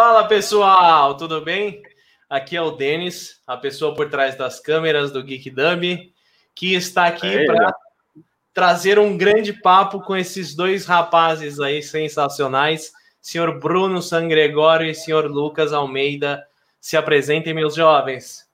[0.00, 1.82] Fala pessoal, tudo bem?
[2.30, 5.82] Aqui é o Denis, a pessoa por trás das câmeras do Geek Dub,
[6.54, 7.74] que está aqui para
[8.54, 15.26] trazer um grande papo com esses dois rapazes aí sensacionais, senhor Bruno Sangregório e senhor
[15.26, 16.46] Lucas Almeida.
[16.80, 18.48] Se apresentem, meus jovens.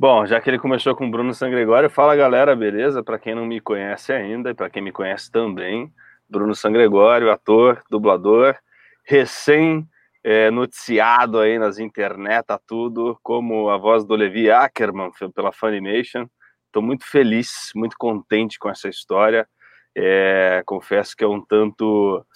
[0.00, 3.02] Bom, já que ele começou com Bruno Sangregório, fala galera, beleza?
[3.02, 5.92] Para quem não me conhece ainda e para quem me conhece também,
[6.26, 8.56] Bruno Sangregório, ator, dublador,
[9.04, 9.86] recém
[10.26, 16.26] é, noticiado aí nas internet, tudo, como a voz do Levi Ackerman pela Funimation.
[16.66, 19.46] Estou muito feliz, muito contente com essa história.
[19.94, 22.26] É, confesso que é um tanto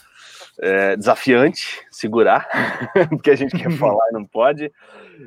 [0.60, 2.48] é, desafiante segurar,
[3.10, 4.72] porque a gente quer falar e não pode.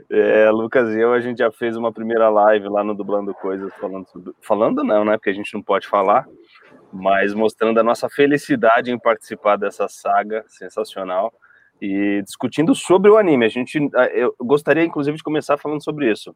[0.09, 3.73] É, Lucas e eu, a gente já fez uma primeira live lá no Dublando Coisas,
[3.73, 5.17] falando, sobre, falando não, né?
[5.17, 6.25] Porque a gente não pode falar,
[6.93, 11.33] mas mostrando a nossa felicidade em participar dessa saga sensacional
[11.83, 13.45] e discutindo sobre o anime.
[13.45, 13.77] A gente,
[14.13, 16.33] eu gostaria, inclusive, de começar falando sobre isso.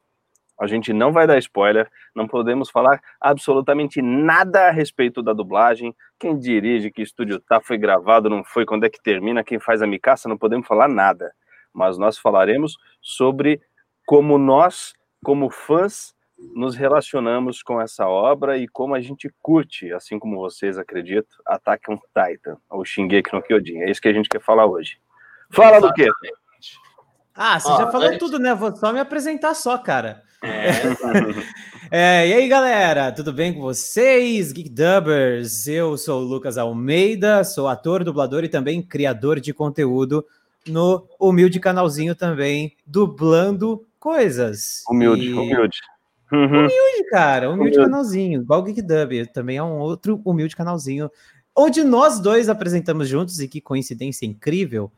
[0.60, 5.96] A gente não vai dar spoiler, não podemos falar absolutamente nada a respeito da dublagem,
[6.20, 9.82] quem dirige, que estúdio tá, foi gravado, não foi, quando é que termina, quem faz
[9.82, 11.32] a micaça, não podemos falar nada.
[11.74, 13.62] Mas nós falaremos sobre
[14.06, 16.14] como nós, como fãs,
[16.54, 21.90] nos relacionamos com essa obra e como a gente curte, assim como vocês acreditam, Attack
[21.90, 23.84] on Titan, ou Shingeki no Kyojin.
[23.84, 24.98] É isso que a gente quer falar hoje.
[25.50, 26.10] Fala do quê?
[27.34, 28.54] Ah, você Ó, já falou tudo, né?
[28.56, 30.24] Vou só me apresentar só, cara.
[30.42, 30.72] É.
[32.24, 34.52] é, e aí, galera, tudo bem com vocês?
[34.52, 40.26] Geek Dubbers, eu sou o Lucas Almeida, sou ator, dublador e também criador de conteúdo
[40.68, 44.84] no humilde canalzinho também, dublando coisas.
[44.90, 45.34] Humilde, e...
[45.34, 45.78] humilde.
[46.32, 46.46] Uhum.
[46.46, 51.10] Humilde, cara, humilde, humilde, canalzinho, igual o Geek Dub, também é um outro humilde canalzinho,
[51.56, 54.92] onde nós dois apresentamos juntos, e que coincidência incrível,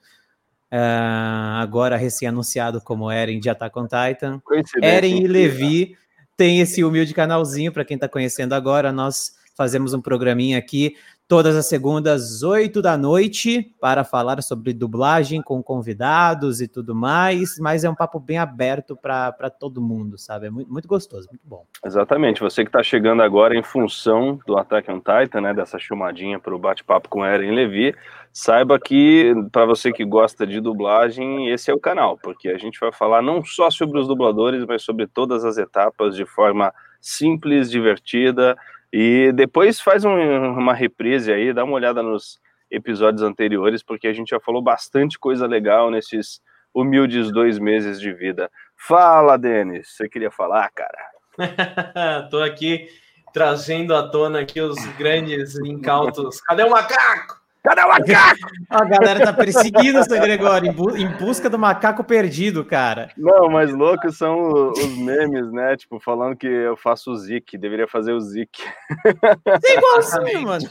[0.71, 4.41] Uh, agora recém-anunciado como Eren de Attack on Titan.
[4.81, 5.97] Eren e Levi
[6.37, 8.91] tem esse humilde canalzinho para quem está conhecendo agora.
[8.91, 10.95] Nós fazemos um programinha aqui
[11.29, 17.59] todas as segundas, 8 da noite, para falar sobre dublagem com convidados e tudo mais,
[17.59, 20.47] mas é um papo bem aberto para todo mundo, sabe?
[20.47, 21.65] É muito, muito gostoso, muito bom.
[21.85, 26.39] Exatamente, você que está chegando agora em função do Attack on Titan, né, dessa chumadinha
[26.39, 27.93] para o bate-papo com Eren Levi,
[28.33, 32.79] saiba que, para você que gosta de dublagem, esse é o canal, porque a gente
[32.79, 37.69] vai falar não só sobre os dubladores, mas sobre todas as etapas de forma simples,
[37.69, 38.57] divertida,
[38.91, 42.39] e depois faz um, uma reprise aí, dá uma olhada nos
[42.71, 46.41] episódios anteriores, porque a gente já falou bastante coisa legal nesses
[46.73, 48.49] humildes dois meses de vida.
[48.75, 50.97] Fala, Denis, você queria falar, cara?
[52.29, 52.87] Tô aqui
[53.33, 56.41] trazendo à tona aqui os grandes incautos.
[56.41, 57.38] Cadê o macaco?
[57.63, 58.39] Cadê o macaco?
[58.69, 63.11] A galera tá perseguindo o seu Gregório, em, bu em, busca do macaco perdido, cara.
[63.17, 65.75] Não, mas loucos são os memes, né?
[65.75, 68.61] Tipo, falando que eu faço o Zik, deveria fazer o Zik.
[69.65, 70.69] É igualzinho, mano.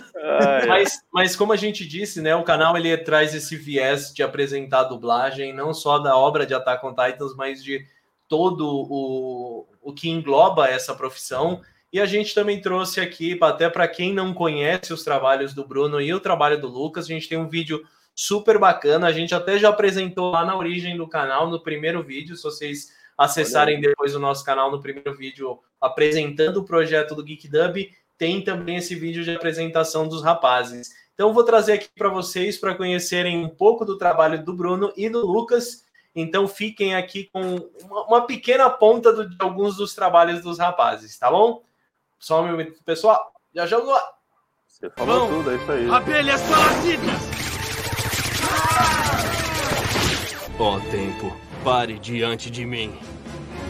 [0.66, 2.34] Mas, mas como a gente disse, né?
[2.34, 6.54] O canal ele traz esse viés de apresentar a dublagem, não só da obra de
[6.54, 7.84] Attack on Titans, mas de
[8.28, 11.60] todo o, o que engloba essa profissão.
[11.92, 16.00] E a gente também trouxe aqui, até para quem não conhece os trabalhos do Bruno
[16.00, 17.82] e o trabalho do Lucas, a gente tem um vídeo
[18.14, 19.06] super bacana.
[19.06, 22.36] A gente até já apresentou lá na origem do canal, no primeiro vídeo.
[22.36, 27.48] Se vocês acessarem depois o nosso canal no primeiro vídeo apresentando o projeto do Geek
[27.48, 30.90] Dub, tem também esse vídeo de apresentação dos rapazes.
[31.14, 35.08] Então, vou trazer aqui para vocês para conhecerem um pouco do trabalho do Bruno e
[35.08, 35.84] do Lucas.
[36.14, 37.70] Então, fiquem aqui com
[38.08, 41.62] uma, pequena ponta de alguns dos trabalhos dos rapazes, tá bom?
[42.18, 43.32] Só um minuto, pessoal.
[43.54, 44.02] Já já vamos lá.
[44.66, 45.38] Você falou Vão.
[45.38, 45.90] tudo, é isso aí.
[45.90, 47.20] Abelhas parasitas!
[50.58, 52.92] Ó oh, tempo, pare diante de mim.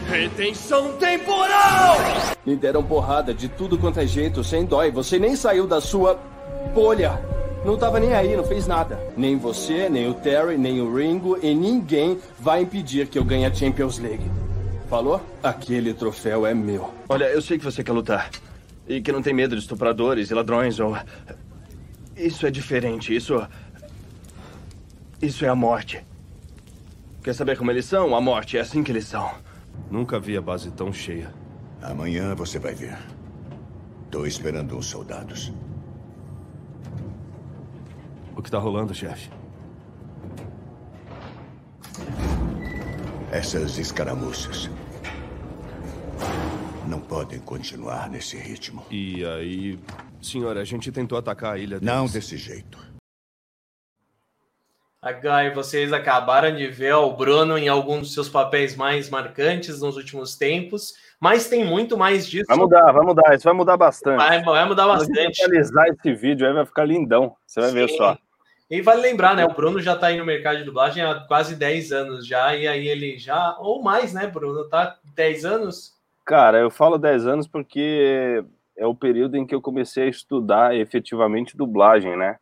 [0.07, 1.97] Retenção temporal!
[2.45, 4.89] Me deram porrada de tudo quanto é jeito, sem dói.
[4.91, 6.19] Você nem saiu da sua
[6.73, 7.21] bolha.
[7.63, 8.99] Não tava nem aí, não fez nada.
[9.15, 13.45] Nem você, nem o Terry, nem o Ringo e ninguém vai impedir que eu ganhe
[13.45, 14.48] a Champions League.
[14.89, 15.21] Falou?
[15.43, 16.91] Aquele troféu é meu.
[17.07, 18.31] Olha, eu sei que você quer lutar.
[18.87, 20.97] E que não tem medo de estupradores e ladrões ou.
[22.17, 23.15] Isso é diferente.
[23.15, 23.47] Isso.
[25.21, 26.03] Isso é a morte.
[27.23, 28.15] Quer saber como eles são?
[28.15, 29.29] A morte é assim que eles são.
[29.91, 31.31] Nunca vi a base tão cheia.
[31.83, 32.97] Amanhã você vai ver.
[34.09, 35.53] Tô esperando uns soldados.
[38.35, 39.29] O que tá rolando, chefe?
[43.31, 44.67] Essas escaramuças
[46.87, 48.83] não podem continuar nesse ritmo.
[48.89, 49.79] E aí,
[50.19, 51.93] senhora, a gente tentou atacar a ilha deles.
[51.95, 52.79] Não desse jeito.
[54.99, 59.95] H, vocês acabaram de ver o Bruno em alguns dos seus papéis mais marcantes nos
[59.95, 62.47] últimos tempos, mas tem muito mais disso.
[62.47, 64.17] Vai mudar, vai mudar, isso vai mudar bastante.
[64.17, 65.43] Vai, vai mudar bastante.
[65.43, 67.75] Atualizar esse vídeo aí vai ficar lindão, você vai Sim.
[67.75, 68.17] ver só.
[68.69, 69.45] E vale lembrar, né?
[69.45, 72.67] O Bruno já está aí no mercado de dublagem há quase 10 anos já, e
[72.67, 74.63] aí ele já, ou mais, né, Bruno?
[74.69, 75.97] Tá 10 anos?
[76.23, 78.43] Cara, eu falo 10 anos porque
[78.77, 82.37] é o período em que eu comecei a estudar efetivamente dublagem, né?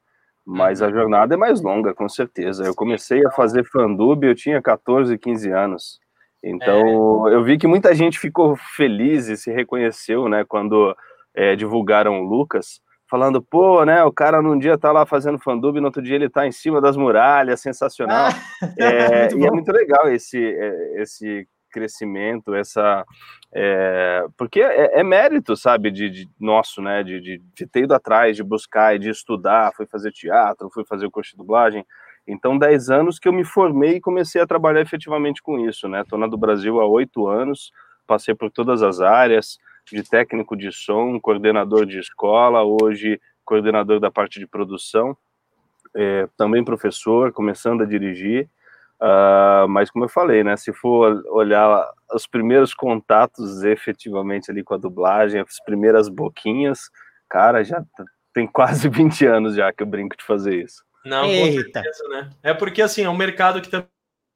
[0.46, 0.94] Mas a uhum.
[0.94, 2.66] jornada é mais longa, com certeza.
[2.66, 6.00] Eu comecei a fazer fandub, eu tinha 14, 15 anos.
[6.44, 7.34] Então, é.
[7.34, 10.96] eu vi que muita gente ficou feliz e se reconheceu, né, quando
[11.34, 15.80] é, divulgaram o Lucas, falando, pô, né, o cara num dia tá lá fazendo fandub,
[15.80, 18.28] no outro dia ele tá em cima das muralhas, sensacional.
[18.28, 23.06] Ah, é, e é muito legal esse, é, esse crescimento, essa
[23.54, 27.94] é, porque é, é, mérito, sabe, de, de nosso, né, de, de, de, ter ido
[27.94, 31.86] atrás, de buscar e de estudar, foi fazer teatro, foi fazer o curso de dublagem.
[32.28, 36.02] Então, 10 anos que eu me formei e comecei a trabalhar efetivamente com isso, né?
[36.02, 37.72] Estou na do Brasil há oito anos,
[38.06, 39.58] passei por todas as áreas,
[39.92, 45.18] de técnico de som, coordenador de escola, hoje coordenador da parte de produção,
[45.96, 48.50] é, também professor, começando a dirigir.
[49.00, 54.74] Uh, mas como eu falei, né, se for olhar os primeiros contatos efetivamente ali com
[54.74, 56.90] a dublagem, as primeiras boquinhas,
[57.30, 57.84] cara, já
[58.34, 60.84] tem quase 20 anos já que eu brinco de fazer isso.
[61.06, 61.46] Não, Eita.
[61.46, 62.30] com certeza, né?
[62.44, 63.86] É porque assim, é um mercado que tem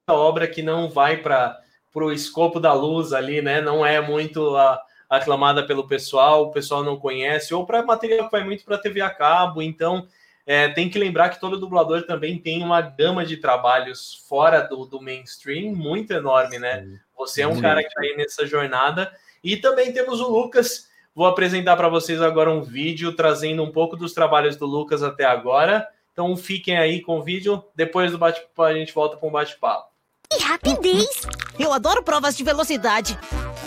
[0.08, 1.60] obra que não vai para
[1.94, 3.60] o escopo da luz ali, né?
[3.60, 4.80] Não é muito a,
[5.16, 9.02] aclamada pelo pessoal, o pessoal não conhece, ou para material que vai muito para TV
[9.02, 10.06] a cabo, então
[10.46, 14.86] é, tem que lembrar que todo dublador também tem uma gama de trabalhos fora do,
[14.86, 16.98] do mainstream muito enorme, né?
[17.16, 19.12] Você é um cara que está aí nessa jornada.
[19.44, 20.88] E também temos o Lucas.
[21.14, 25.24] Vou apresentar para vocês agora um vídeo trazendo um pouco dos trabalhos do Lucas até
[25.24, 25.86] agora.
[26.12, 27.62] Então fiquem aí com o vídeo.
[27.76, 29.92] Depois do bate-papo, a gente volta com o bate-papo.
[30.32, 31.26] E rapidez!
[31.58, 33.16] Eu adoro provas de velocidade.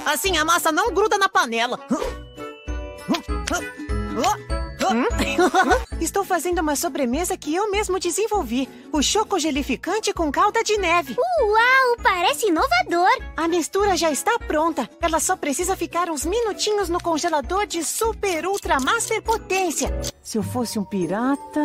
[0.05, 1.79] Assim a massa não gruda na panela.
[5.99, 8.69] Estou fazendo uma sobremesa que eu mesmo desenvolvi.
[8.91, 11.15] O choco gelificante com calda de neve.
[11.17, 13.09] Uau, parece inovador.
[13.35, 14.87] A mistura já está pronta.
[15.01, 19.91] Ela só precisa ficar uns minutinhos no congelador de super ultra master potência.
[20.21, 21.61] Se eu fosse um pirata,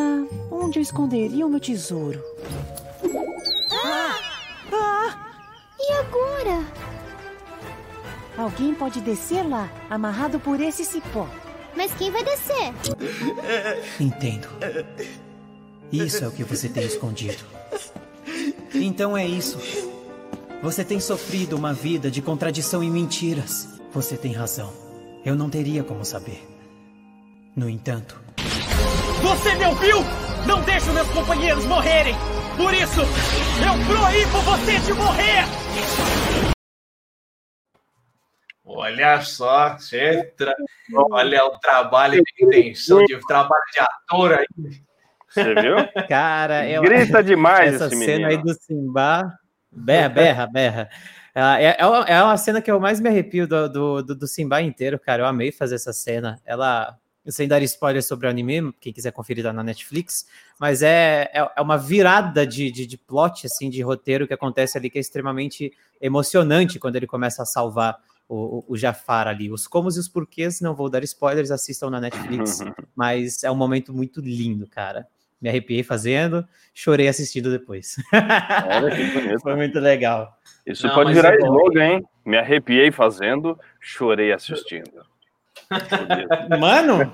[0.50, 2.22] onde eu esconderia o meu tesouro?
[3.84, 4.18] Ah!
[4.72, 5.26] Ah!
[5.78, 6.66] E agora?
[8.40, 11.28] Alguém pode descer lá, amarrado por esse cipó.
[11.76, 12.72] Mas quem vai descer?
[14.00, 14.48] Entendo.
[15.92, 17.44] Isso é o que você tem escondido.
[18.72, 19.58] Então é isso.
[20.62, 23.68] Você tem sofrido uma vida de contradição e mentiras.
[23.92, 24.72] Você tem razão.
[25.22, 26.42] Eu não teria como saber.
[27.54, 28.18] No entanto.
[29.22, 29.98] Você me ouviu?
[30.46, 32.14] Não deixe meus companheiros morrerem!
[32.56, 35.44] Por isso, eu proíbo você de morrer!
[38.72, 40.54] Olha só, Cetra.
[41.10, 44.46] Olha o trabalho de intenção, de trabalho de ator aí.
[45.28, 45.76] Você viu?
[46.08, 46.80] Cara, eu...
[46.80, 49.38] grita demais essa cena aí do Simba.
[49.72, 50.90] Berra, berra, berra.
[51.34, 54.62] É, é, é uma cena que eu mais me arrepio do, do, do, do Simba
[54.62, 55.22] inteiro, cara.
[55.22, 56.40] Eu amei fazer essa cena.
[56.46, 60.26] Ela, sem dar spoiler sobre o anime, quem quiser conferir tá na Netflix,
[60.60, 64.78] mas é, é, é uma virada de, de, de, plot, assim, de roteiro que acontece
[64.78, 67.98] ali que é extremamente emocionante quando ele começa a salvar
[68.30, 69.50] o, o Jafar ali.
[69.50, 72.60] Os comos e os porquês, não vou dar spoilers, assistam na Netflix,
[72.94, 75.06] mas é um momento muito lindo, cara.
[75.40, 77.96] Me arrepiei fazendo, chorei assistindo depois.
[78.12, 79.40] Olha que bonito.
[79.40, 80.38] Foi muito legal.
[80.66, 82.04] Isso não, pode virar é slogan, hein?
[82.24, 85.04] Me arrepiei fazendo, chorei assistindo.
[86.58, 87.12] Mano,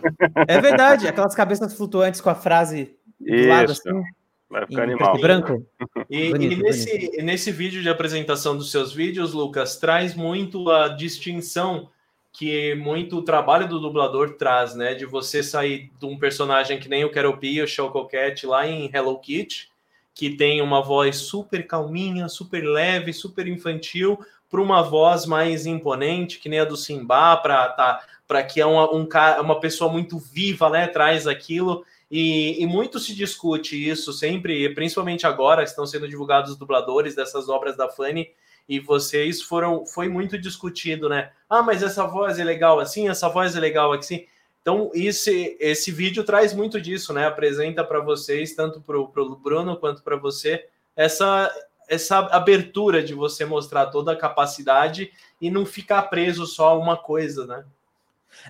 [0.48, 1.06] é verdade.
[1.06, 3.48] Aquelas cabeças flutuantes com a frase do Isso.
[3.48, 4.02] lado assim.
[4.48, 5.18] Vai ficar animal.
[5.18, 5.66] Branco.
[6.08, 10.86] E, bonito, e nesse, nesse vídeo de apresentação dos seus vídeos, Lucas, traz muito a
[10.86, 11.88] distinção
[12.32, 14.94] que muito o trabalho do dublador traz, né?
[14.94, 18.88] De você sair de um personagem que nem o Keropi, o Choco Cat, lá em
[18.94, 19.70] Hello Kitty,
[20.14, 24.18] que tem uma voz super calminha, super leve, super infantil,
[24.50, 28.94] para uma voz mais imponente, que nem a do Simba, para tá, que é uma,
[28.94, 29.08] um,
[29.40, 30.86] uma pessoa muito viva, né?
[30.86, 31.84] Traz aquilo.
[32.10, 37.48] E, e, muito se discute isso sempre, principalmente agora, estão sendo divulgados os dubladores dessas
[37.48, 38.30] obras da Fanny,
[38.68, 41.32] e vocês foram, foi muito discutido, né?
[41.48, 44.26] Ah, mas essa voz é legal assim, essa voz é legal assim.
[44.60, 47.26] Então, esse, esse vídeo traz muito disso, né?
[47.26, 51.52] Apresenta para vocês, tanto para o Bruno quanto para você, essa,
[51.88, 56.96] essa abertura de você mostrar toda a capacidade e não ficar preso só a uma
[56.96, 57.64] coisa, né?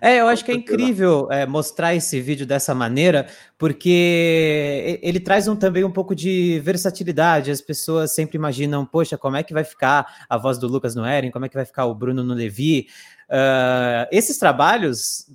[0.00, 5.48] É, eu acho que é incrível é, mostrar esse vídeo dessa maneira, porque ele traz
[5.48, 7.50] um, também um pouco de versatilidade.
[7.50, 11.04] As pessoas sempre imaginam, poxa, como é que vai ficar a voz do Lucas no
[11.04, 12.88] Eren, como é que vai ficar o Bruno no Levi.
[13.28, 15.26] Uh, esses trabalhos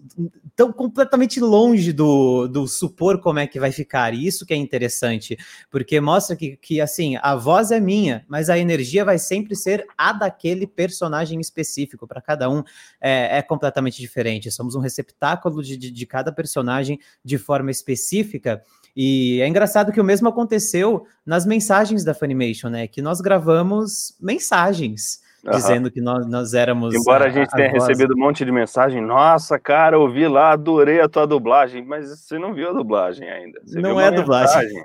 [0.47, 4.13] estão completamente longe do, do supor como é que vai ficar.
[4.13, 5.37] E isso que é interessante,
[5.69, 9.85] porque mostra que, que assim a voz é minha, mas a energia vai sempre ser
[9.97, 12.07] a daquele personagem específico.
[12.07, 12.63] Para cada um
[12.99, 14.51] é, é, completamente diferente.
[14.51, 18.61] Somos um receptáculo de, de, de cada personagem de forma específica.
[18.95, 22.87] E é engraçado que o mesmo aconteceu nas mensagens da Funimation, né?
[22.87, 25.51] Que nós gravamos mensagens uhum.
[25.51, 26.93] dizendo que nós, nós éramos.
[26.93, 30.51] Embora a, a gente tenha a recebido um monte de mensagem, nossa, cara, ouvi lá,
[30.51, 33.61] adorei a tua dublagem, mas você não viu a dublagem ainda.
[33.65, 34.83] Você não é dublagem.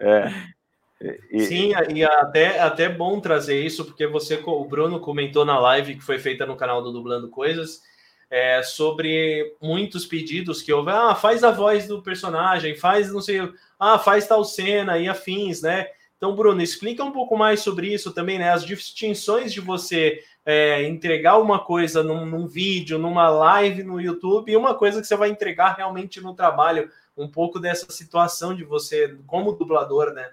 [0.00, 0.32] É.
[1.30, 5.94] E, Sim, e até, até bom trazer isso, porque você, o Bruno comentou na live
[5.94, 7.80] que foi feita no canal do Dublando Coisas,
[8.30, 10.90] é, sobre muitos pedidos que houve.
[10.90, 13.40] Ah, faz a voz do personagem, faz não sei,
[13.78, 15.86] ah, faz tal cena e afins, né?
[16.18, 18.50] Então, Bruno, explica um pouco mais sobre isso também, né?
[18.50, 24.50] As distinções de você é, entregar uma coisa num, num, vídeo, numa live no YouTube,
[24.50, 26.90] e uma coisa que você vai entregar realmente no trabalho.
[27.16, 30.28] Um pouco dessa situação de você, como dublador, né?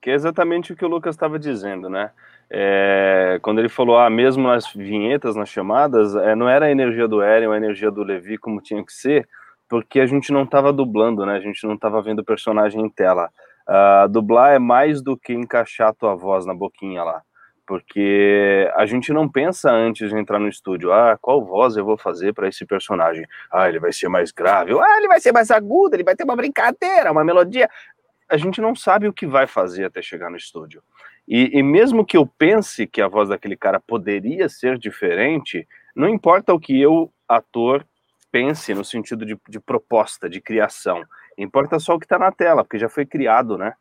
[0.00, 2.10] Que é exatamente o que o Lucas estava dizendo, né?
[2.48, 7.06] É, quando ele falou, ah, mesmo nas vinhetas, nas chamadas, é, não era a energia
[7.06, 9.28] do Eren a energia do Levi como tinha que ser,
[9.68, 11.36] porque a gente não estava dublando, né?
[11.36, 13.30] A gente não estava vendo o personagem em tela.
[13.70, 17.22] Uh, dublar é mais do que encaixar a tua voz na boquinha lá,
[17.64, 21.96] porque a gente não pensa antes de entrar no estúdio, ah, qual voz eu vou
[21.96, 23.24] fazer para esse personagem?
[23.48, 26.24] Ah, ele vai ser mais grave, ah, ele vai ser mais agudo, ele vai ter
[26.24, 27.70] uma brincadeira, uma melodia.
[28.28, 30.82] A gente não sabe o que vai fazer até chegar no estúdio.
[31.28, 36.08] E, e mesmo que eu pense que a voz daquele cara poderia ser diferente, não
[36.08, 37.86] importa o que eu, ator,
[38.32, 41.04] pense no sentido de, de proposta, de criação
[41.42, 43.74] Importa só o que está na tela, porque já foi criado, né?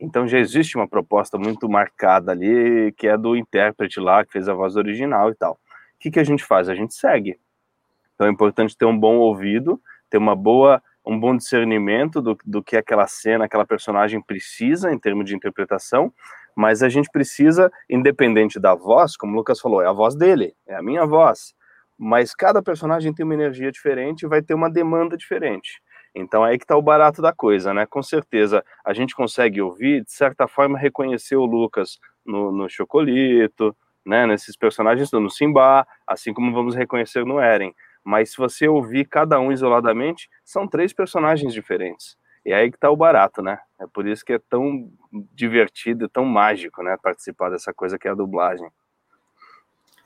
[0.00, 4.48] Então já existe uma proposta muito marcada ali, que é do intérprete lá, que fez
[4.48, 5.52] a voz original e tal.
[5.52, 6.68] O que, que a gente faz?
[6.68, 7.38] A gente segue.
[8.14, 9.80] Então é importante ter um bom ouvido,
[10.10, 14.98] ter uma boa, um bom discernimento do, do que aquela cena, aquela personagem precisa em
[14.98, 16.12] termos de interpretação,
[16.56, 20.54] mas a gente precisa, independente da voz, como o Lucas falou, é a voz dele,
[20.66, 21.54] é a minha voz.
[21.96, 25.80] Mas cada personagem tem uma energia diferente e vai ter uma demanda diferente.
[26.14, 27.86] Então é aí que está o barato da coisa, né?
[27.86, 33.76] Com certeza a gente consegue ouvir, de certa forma, reconhecer o Lucas no, no Chocolito,
[34.06, 34.26] né?
[34.26, 37.74] Nesses personagens no Simba, assim como vamos reconhecer no Eren.
[38.04, 42.16] Mas se você ouvir cada um isoladamente, são três personagens diferentes.
[42.44, 43.58] E aí que está o barato, né?
[43.80, 44.90] É por isso que é tão
[45.32, 46.96] divertido, tão mágico, né?
[47.02, 48.68] Participar dessa coisa que é a dublagem.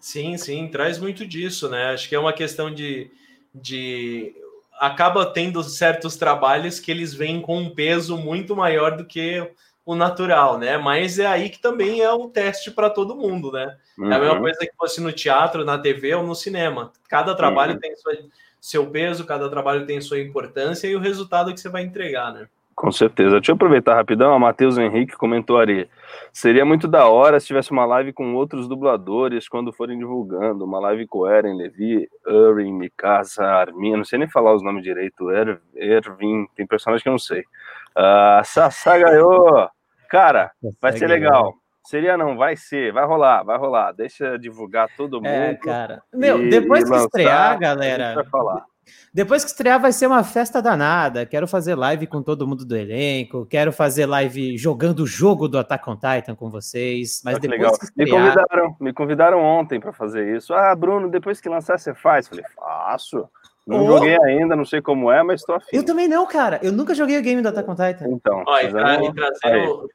[0.01, 1.91] Sim, sim, traz muito disso, né?
[1.91, 3.11] Acho que é uma questão de,
[3.53, 4.33] de
[4.79, 9.51] acaba tendo certos trabalhos que eles vêm com um peso muito maior do que
[9.85, 10.77] o natural, né?
[10.77, 13.77] Mas é aí que também é um teste para todo mundo, né?
[13.99, 14.13] Uhum.
[14.13, 14.41] É a mesma uhum.
[14.43, 16.93] coisa que fosse no teatro, na TV ou no cinema.
[17.09, 17.81] Cada trabalho uhum.
[17.81, 18.13] tem sua,
[18.61, 22.49] seu peso, cada trabalho tem sua importância e o resultado que você vai entregar, né?
[22.79, 23.41] Com certeza.
[23.41, 24.33] Deixa eu aproveitar rapidão.
[24.33, 25.91] A Matheus Henrique comentou ali.
[26.33, 30.65] Seria muito da hora se tivesse uma live com outros dubladores quando forem divulgando.
[30.65, 33.97] Uma live com Eren, Levi, Erin, Mikasa, Armin.
[33.97, 35.29] Não sei nem falar os nomes direito.
[35.29, 36.47] Er, Ervin.
[36.55, 37.41] Tem personagem que eu não sei.
[37.41, 39.69] Uh, Sassá ganhou.
[40.09, 41.55] Cara, vai ser legal.
[41.85, 43.91] Seria não, vai ser, vai rolar, vai rolar.
[43.91, 45.51] Deixa divulgar todo é, mundo.
[45.51, 46.03] É, cara.
[46.15, 48.15] Meu, depois que lançar, estrear, galera.
[48.15, 48.65] Vai falar.
[49.13, 51.27] Depois que estrear, vai ser uma festa danada.
[51.27, 53.47] Quero fazer live com todo mundo do elenco.
[53.47, 57.23] Quero fazer live jogando o jogo do Attack on Titan com vocês.
[57.25, 57.79] Mas depois legal.
[57.79, 58.09] que estrear...
[58.09, 60.55] Me convidaram, me convidaram ontem para fazer isso.
[60.55, 62.29] Ah, Bruno, depois que lançar, você faz?
[62.29, 63.29] Falei, faço.
[63.69, 63.87] Não oh.
[63.99, 65.77] joguei ainda, não sei como é, mas estou afim.
[65.77, 66.59] Eu também não, cara.
[66.63, 68.07] Eu nunca joguei o game do Attack on Titan.
[68.09, 69.91] Então, Ó, e, trazendo,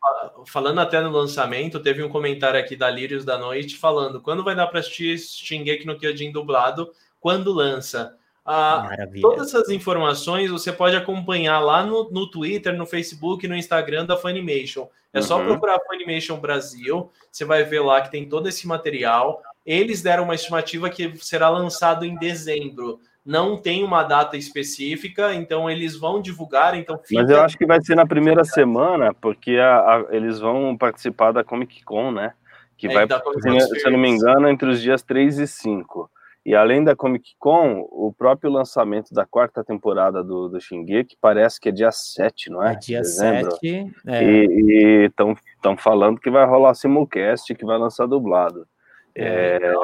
[0.46, 4.56] falando até no lançamento, teve um comentário aqui da Lírios da Noite falando quando vai
[4.56, 8.16] dar para assistir Shingeki no Kyojin dublado, quando lança.
[8.46, 8.90] Ah,
[9.22, 14.18] todas essas informações você pode acompanhar lá no, no Twitter, no Facebook, no Instagram da
[14.18, 14.90] Funimation.
[15.14, 15.24] É uhum.
[15.24, 19.42] só procurar Funimation Brasil, você vai ver lá que tem todo esse material.
[19.66, 23.00] Eles deram uma estimativa que será lançado em dezembro.
[23.26, 26.78] Não tem uma data específica, então eles vão divulgar.
[26.78, 27.22] Então fica...
[27.22, 31.32] Mas eu acho que vai ser na primeira semana, porque a, a, eles vão participar
[31.32, 32.34] da Comic Con, né?
[32.76, 36.12] Que é, vai, se, se eu não me engano, entre os dias 3 e 5.
[36.46, 41.60] E além da Comic Con, o próprio lançamento da quarta temporada do, do Shingeki parece
[41.60, 42.74] que é dia 7, não é?
[42.74, 43.52] É dia Dezembro.
[43.52, 43.92] 7.
[44.08, 44.24] É.
[44.24, 48.68] E estão falando que vai rolar simulcast, que vai lançar dublado.
[49.16, 49.84] É, não,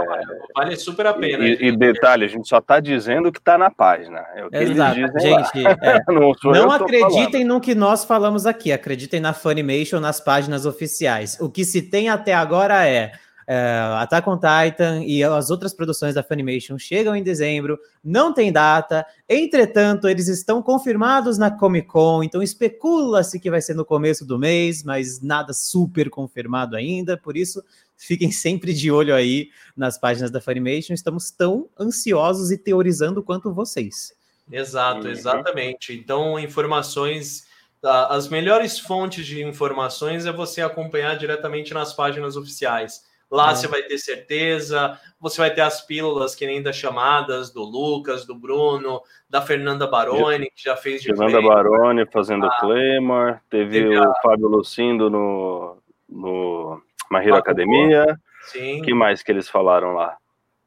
[0.56, 1.46] vale super a pena.
[1.46, 4.26] E, e, detalhe, a gente só está dizendo que está na página.
[4.52, 5.68] É Exato, gente.
[5.84, 6.00] É.
[6.12, 11.38] não, não acreditem no que nós falamos aqui, acreditem na Funimation, nas páginas oficiais.
[11.40, 13.12] O que se tem até agora é
[13.50, 18.52] Uh, Attack on Titan e as outras produções da Funimation chegam em dezembro, não tem
[18.52, 24.24] data, entretanto, eles estão confirmados na Comic Con, então especula-se que vai ser no começo
[24.24, 27.64] do mês, mas nada super confirmado ainda, por isso
[27.98, 33.52] fiquem sempre de olho aí nas páginas da Funimation, estamos tão ansiosos e teorizando quanto
[33.52, 34.14] vocês.
[34.52, 35.12] Exato, uhum.
[35.12, 35.92] exatamente.
[35.92, 37.50] Então, informações
[37.82, 43.09] as melhores fontes de informações é você acompanhar diretamente nas páginas oficiais.
[43.32, 43.56] Lá é.
[43.56, 48.26] você vai ter certeza, você vai ter as pílulas que nem das chamadas do Lucas,
[48.26, 53.82] do Bruno, da Fernanda Baroni, que já fez de Fernanda Baroni fazendo ah, Claymore, teve,
[53.84, 54.14] teve o a...
[54.24, 56.82] Fábio Lucindo no, no
[57.12, 58.20] My Hero Academia.
[58.42, 58.82] Sim.
[58.82, 60.18] que mais que eles falaram lá?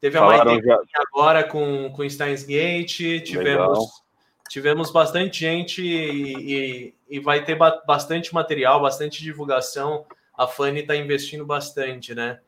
[0.00, 0.78] Teve falaram a Maite já...
[1.08, 4.02] agora com, com Steins Gate, tivemos,
[4.48, 10.04] tivemos bastante gente e, e, e vai ter bastante material, bastante divulgação.
[10.36, 12.40] A Fanny está investindo bastante, né?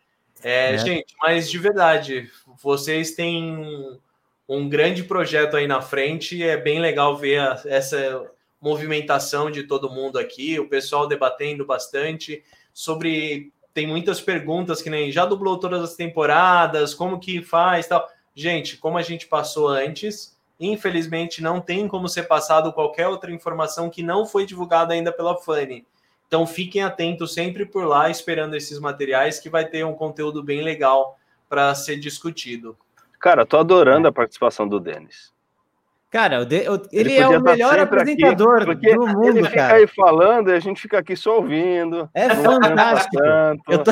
[0.45, 0.79] É, é.
[0.79, 2.31] Gente, mas de verdade,
[2.63, 3.99] vocês têm
[4.47, 6.43] um grande projeto aí na frente.
[6.43, 12.45] É bem legal ver a, essa movimentação de todo mundo aqui, o pessoal debatendo bastante
[12.73, 13.53] sobre.
[13.73, 18.07] Tem muitas perguntas que nem já dublou todas as temporadas, como que faz tal.
[18.35, 23.91] Gente, como a gente passou antes, infelizmente não tem como ser passado qualquer outra informação
[23.91, 25.85] que não foi divulgada ainda pela Fanny.
[26.35, 30.63] Então fiquem atentos sempre por lá, esperando esses materiais, que vai ter um conteúdo bem
[30.63, 31.17] legal
[31.49, 32.77] para ser discutido.
[33.21, 35.33] Cara, tô adorando a participação do Denis.
[36.11, 40.55] Cara, ele, ele é o melhor apresentador aqui, do mundo, ele fica aí falando e
[40.55, 42.11] a gente fica aqui só ouvindo.
[42.13, 43.17] É fantástico.
[43.17, 43.91] Tanto, tô...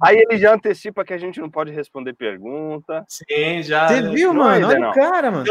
[0.00, 3.04] Aí ele já antecipa que a gente não pode responder pergunta.
[3.08, 3.88] Sim, já.
[3.88, 4.68] Você viu, mano?
[4.68, 5.44] Olha o cara, mano.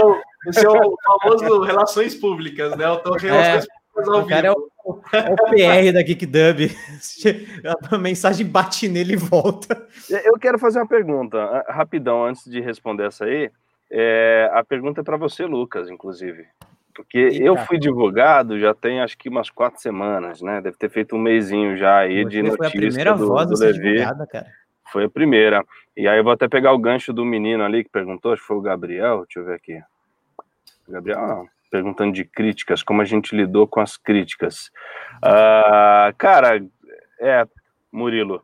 [0.48, 2.86] O seu famoso relações públicas, né?
[2.86, 3.83] Eu tô relações é.
[3.95, 4.69] O cara é o,
[5.13, 6.71] é o PR da GeekDub.
[7.91, 9.88] A mensagem bate nele e volta.
[10.10, 13.51] Eu quero fazer uma pergunta, rapidão, antes de responder essa aí.
[13.91, 16.47] É, a pergunta é para você, Lucas, inclusive.
[16.95, 17.43] Porque Eita.
[17.43, 20.62] eu fui divulgado já tem acho que umas quatro semanas, né?
[20.62, 22.58] Deve ter feito um mêsinho já aí de notícia.
[22.58, 23.97] Foi a primeira do, voz do Levi.
[24.32, 24.47] cara.
[24.91, 25.63] Foi a primeira.
[25.95, 28.47] E aí eu vou até pegar o gancho do menino ali que perguntou, acho que
[28.47, 29.23] foi o Gabriel.
[29.25, 29.79] Deixa eu ver aqui.
[30.88, 34.72] Gabriel, não perguntando de críticas, como a gente lidou com as críticas.
[35.18, 36.64] Uh, cara,
[37.20, 37.48] é,
[37.92, 38.44] Murilo,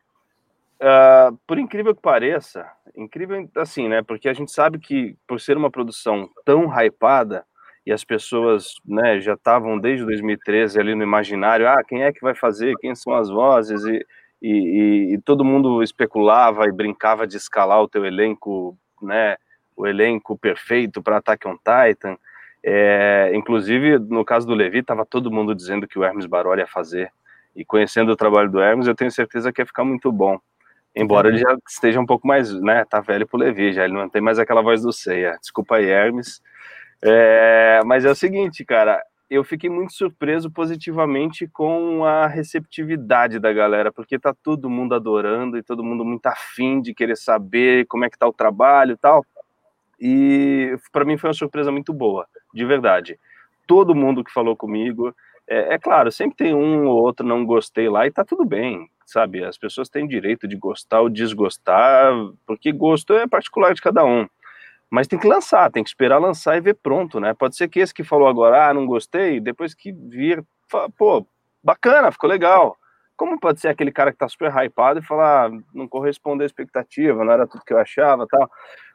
[0.81, 2.65] uh, por incrível que pareça,
[2.95, 4.01] incrível assim, né?
[4.01, 7.45] Porque a gente sabe que por ser uma produção tão hypada
[7.85, 12.21] e as pessoas, né, já estavam desde 2013 ali no imaginário, ah, quem é que
[12.21, 14.03] vai fazer, quem são as vozes e,
[14.41, 19.37] e, e todo mundo especulava e brincava de escalar o teu elenco, né?
[19.77, 22.17] O elenco perfeito para Attack on Titan.
[22.63, 26.67] É, inclusive, no caso do Levi, estava todo mundo dizendo que o Hermes Baroli ia
[26.67, 27.11] fazer.
[27.55, 30.39] E conhecendo o trabalho do Hermes, eu tenho certeza que ia ficar muito bom.
[30.95, 34.09] Embora ele já esteja um pouco mais, né, tá velho pro Levi, já ele não
[34.09, 35.37] tem mais aquela voz do Ceia.
[35.39, 36.41] Desculpa aí, Hermes.
[37.01, 43.53] É, mas é o seguinte, cara, eu fiquei muito surpreso positivamente com a receptividade da
[43.53, 48.03] galera, porque tá todo mundo adorando e todo mundo muito afim de querer saber como
[48.03, 49.23] é que tá o trabalho e tal.
[50.01, 53.19] E para mim foi uma surpresa muito boa, de verdade.
[53.67, 55.13] Todo mundo que falou comigo,
[55.47, 58.87] é, é, claro, sempre tem um ou outro não gostei lá e tá tudo bem,
[59.03, 59.43] sabe?
[59.43, 62.13] As pessoas têm direito de gostar ou desgostar,
[62.45, 64.27] porque gosto é particular de cada um.
[64.91, 67.33] Mas tem que lançar, tem que esperar lançar e ver pronto, né?
[67.33, 71.25] Pode ser que esse que falou agora, ah, não gostei, depois que vir, fala, pô,
[71.63, 72.77] bacana, ficou legal.
[73.17, 76.47] Como pode ser aquele cara que tá super hypado e falar, ah, não correspondeu à
[76.47, 78.49] expectativa, não era tudo que eu achava tal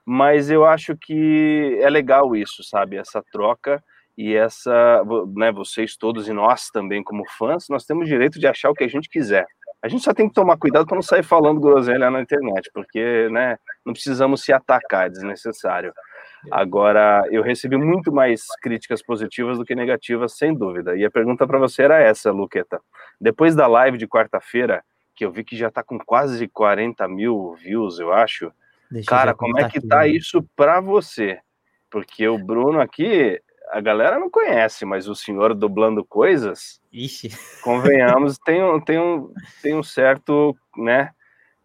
[0.04, 2.96] mas eu acho que é legal isso, sabe?
[2.96, 3.82] Essa troca
[4.16, 5.02] e essa,
[5.34, 8.84] né, vocês todos e nós também como fãs, nós temos direito de achar o que
[8.84, 9.46] a gente quiser.
[9.82, 13.28] A gente só tem que tomar cuidado para não sair falando groselha na internet, porque,
[13.30, 15.92] né, não precisamos se atacar, é desnecessário.
[16.50, 20.96] Agora, eu recebi muito mais críticas positivas do que negativas, sem dúvida.
[20.96, 22.80] E a pergunta para você era essa, Luqueta.
[23.20, 24.82] Depois da live de quarta-feira,
[25.14, 28.50] que eu vi que já está com quase 40 mil views, eu acho,
[28.90, 30.08] Deixa Cara, como é que aqui, tá né?
[30.08, 31.38] isso para você?
[31.90, 37.30] Porque o Bruno aqui, a galera não conhece, mas o senhor dublando coisas, Ixi.
[37.62, 41.10] convenhamos, tem um, tem, um, tem um certo, né,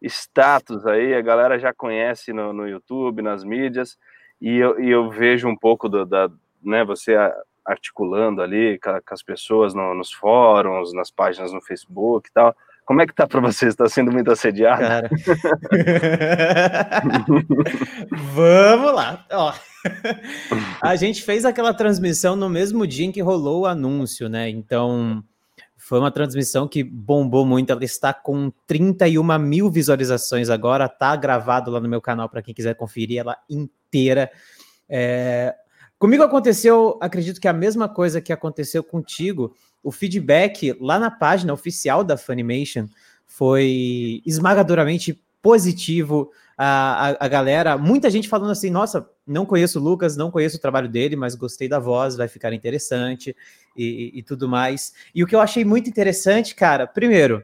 [0.01, 3.97] status aí, a galera já conhece no, no YouTube, nas mídias,
[4.39, 6.29] e eu, e eu vejo um pouco do, da,
[6.63, 7.15] né, você
[7.65, 12.55] articulando ali com, com as pessoas no, nos fóruns, nas páginas no Facebook e tal.
[12.89, 13.67] Como é que tá para você?
[13.67, 14.81] Está sendo muito assediado?
[14.81, 15.11] Cara.
[18.33, 19.27] Vamos lá.
[19.31, 19.53] Ó.
[20.81, 24.49] A gente fez aquela transmissão no mesmo dia em que rolou o anúncio, né?
[24.49, 25.23] Então,
[25.77, 27.71] foi uma transmissão que bombou muito.
[27.71, 30.89] Ela está com 31 mil visualizações agora.
[30.89, 34.31] Tá gravado lá no meu canal para quem quiser conferir ela inteira.
[34.89, 35.53] É...
[35.99, 41.53] Comigo aconteceu, acredito que a mesma coisa que aconteceu contigo o feedback lá na página
[41.53, 42.87] oficial da Funimation
[43.25, 46.31] foi esmagadoramente positivo.
[46.57, 50.57] A, a, a, galera, muita gente falando assim: nossa, não conheço o Lucas, não conheço
[50.57, 53.35] o trabalho dele, mas gostei da voz, vai ficar interessante
[53.77, 53.83] e,
[54.15, 54.93] e, e tudo mais.
[55.15, 57.43] E o que eu achei muito interessante, cara, primeiro,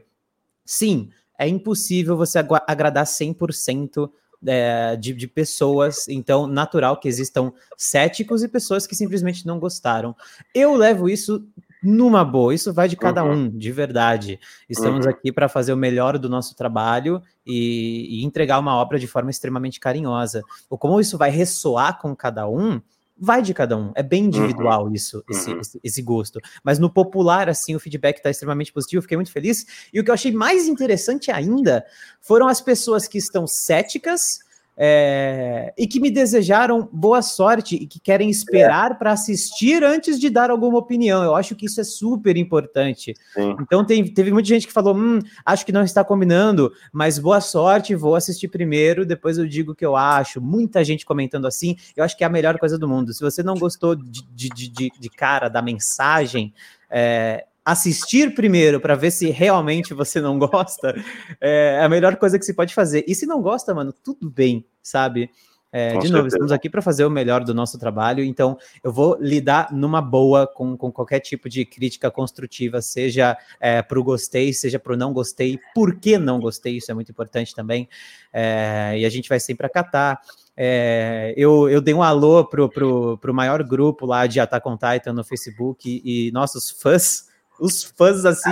[0.64, 4.10] sim, é impossível você agradar 100%
[4.46, 10.14] é, de, de, pessoas, então natural que existam céticos e pessoas que simplesmente não gostaram.
[10.54, 11.46] Eu levo isso
[11.86, 12.54] numa boa.
[12.54, 13.32] Isso vai de cada uhum.
[13.32, 14.38] um, de verdade.
[14.68, 15.12] Estamos uhum.
[15.12, 19.30] aqui para fazer o melhor do nosso trabalho e, e, entregar uma obra de forma
[19.30, 20.42] extremamente carinhosa.
[20.68, 22.80] O como isso vai ressoar com cada um,
[23.18, 23.92] vai de cada um.
[23.94, 24.28] É bem uhum.
[24.28, 24.92] individual uhum.
[24.92, 26.40] isso, esse, esse, esse, gosto.
[26.62, 29.02] Mas no popular, assim, o feedback está extremamente positivo.
[29.02, 29.64] Fiquei muito feliz.
[29.92, 31.84] E o que eu achei mais interessante ainda
[32.20, 34.40] foram as pessoas que estão céticas
[34.78, 38.94] é, e que me desejaram boa sorte e que querem esperar é.
[38.94, 41.22] para assistir antes de dar alguma opinião.
[41.22, 43.14] Eu acho que isso é super importante.
[43.32, 43.56] Sim.
[43.60, 47.40] Então tem, teve muita gente que falou: hum, acho que não está combinando, mas boa
[47.40, 50.40] sorte, vou assistir primeiro, depois eu digo o que eu acho.
[50.40, 53.14] Muita gente comentando assim, eu acho que é a melhor coisa do mundo.
[53.14, 56.52] Se você não gostou de, de, de, de cara da mensagem,
[56.90, 60.94] é, assistir primeiro para ver se realmente você não gosta
[61.40, 63.04] é a melhor coisa que se pode fazer.
[63.08, 65.28] E se não gosta, mano, tudo bem, sabe?
[65.72, 66.12] É, de certeza.
[66.14, 70.00] novo, estamos aqui para fazer o melhor do nosso trabalho, então eu vou lidar numa
[70.00, 74.94] boa com, com qualquer tipo de crítica construtiva, seja é, para o gostei, seja para
[74.94, 77.88] o não gostei, por que não gostei, isso é muito importante também,
[78.32, 80.20] é, e a gente vai sempre acatar.
[80.56, 84.78] É, eu, eu dei um alô pro, pro, pro maior grupo lá de Attack on
[84.78, 87.26] Titan no Facebook e, e nossos fãs
[87.58, 88.50] os fãs assim.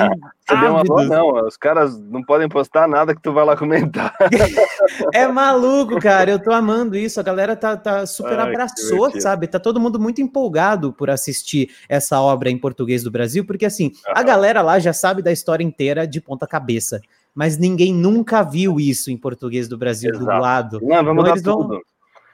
[0.48, 3.56] Ah, deu uma boa, não, os caras não podem postar nada que tu vai lá
[3.56, 4.14] comentar.
[5.12, 6.30] é maluco, cara.
[6.30, 7.20] Eu tô amando isso.
[7.20, 9.46] A galera tá, tá super Ai, abraçou, sabe?
[9.46, 13.92] Tá todo mundo muito empolgado por assistir essa obra em português do Brasil, porque assim,
[14.08, 17.00] a galera lá já sabe da história inteira de ponta cabeça.
[17.34, 20.24] Mas ninguém nunca viu isso em português do Brasil Exato.
[20.24, 20.80] dublado.
[20.82, 21.80] Não, vamos então, tudo.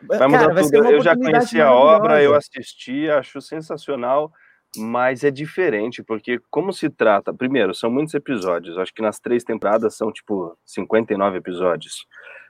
[0.07, 0.31] Vão...
[0.31, 0.77] Cara, tudo.
[0.77, 4.31] Eu já conheci a obra, eu assisti, acho sensacional
[4.77, 9.43] mas é diferente, porque como se trata, primeiro, são muitos episódios, acho que nas três
[9.43, 12.07] temporadas são tipo 59 episódios.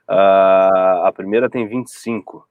[0.08, 2.46] Uh, a primeira tem 25,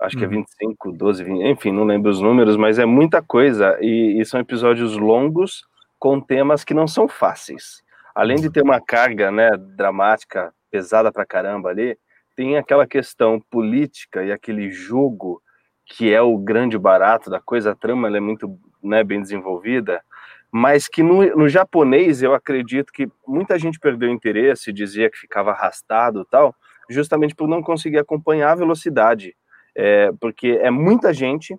[0.00, 0.20] acho uhum.
[0.20, 4.20] que é 25, 12, 20, enfim, não lembro os números, mas é muita coisa, e,
[4.20, 5.62] e, são episódios longos
[5.98, 7.82] com temas que não são fáceis.
[8.14, 11.96] Além de ter uma carga né, dramática pesada pra caramba ali,
[12.34, 15.40] tem aquela questão política e aquele jogo
[15.86, 20.02] que é o grande barato da coisa, a trama é muito né, bem desenvolvida,
[20.50, 25.50] mas que no, no, japonês eu acredito que muita gente perdeu interesse, dizia que ficava
[25.50, 26.54] arrastado tal,
[26.88, 29.34] justamente por não conseguir acompanhar a velocidade,
[29.74, 31.56] é, porque é muita gente,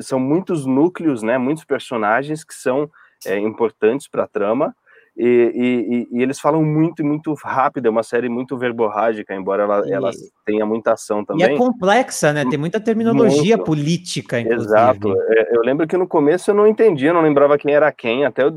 [0.00, 2.90] são muitos núcleos, né, muitos personagens que são
[3.24, 4.74] é, importantes para a trama,
[5.20, 9.90] e, e, e, eles falam muito, muito rápido, é uma série muito verborrágica, embora ela,
[9.90, 10.10] ela
[10.46, 11.44] tenha muita ação também.
[11.44, 12.44] E é complexa, né?
[12.48, 13.66] Tem muita terminologia muito.
[13.66, 14.70] política, inclusive.
[14.70, 15.12] Exato.
[15.32, 18.44] É, eu lembro que no começo eu não entendia, não lembrava quem era quem, até
[18.44, 18.52] eu,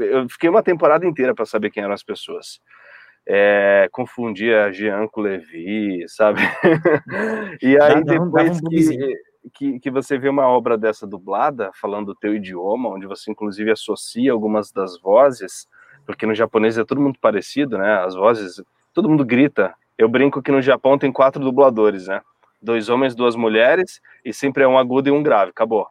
[0.00, 2.60] eu fiquei uma temporada inteira para saber quem eram as pessoas.
[3.26, 6.42] É, confundia Jean com Levi, sabe?
[7.62, 9.14] e aí depois um que,
[9.54, 13.70] que, que você vê uma obra dessa dublada, falando o teu idioma, onde você inclusive
[13.70, 15.66] associa algumas das vozes,
[16.08, 17.98] porque no japonês é todo mundo parecido, né?
[17.98, 18.62] As vozes,
[18.94, 19.74] todo mundo grita.
[19.98, 22.22] Eu brinco que no Japão tem quatro dubladores, né?
[22.62, 25.86] Dois homens, duas mulheres, e sempre é um agudo e um grave, acabou.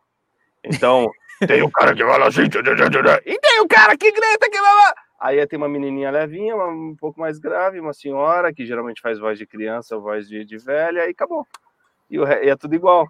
[0.63, 1.08] Então,
[1.45, 2.49] tem o cara que fala assim, e
[3.39, 7.19] tem o cara que grita que vai Aí tem uma menininha levinha, uma, um pouco
[7.19, 11.06] mais grave, uma senhora, que geralmente faz voz de criança ou voz de, de velha,
[11.06, 11.45] e acabou.
[12.10, 13.08] E, o, e é tudo igual.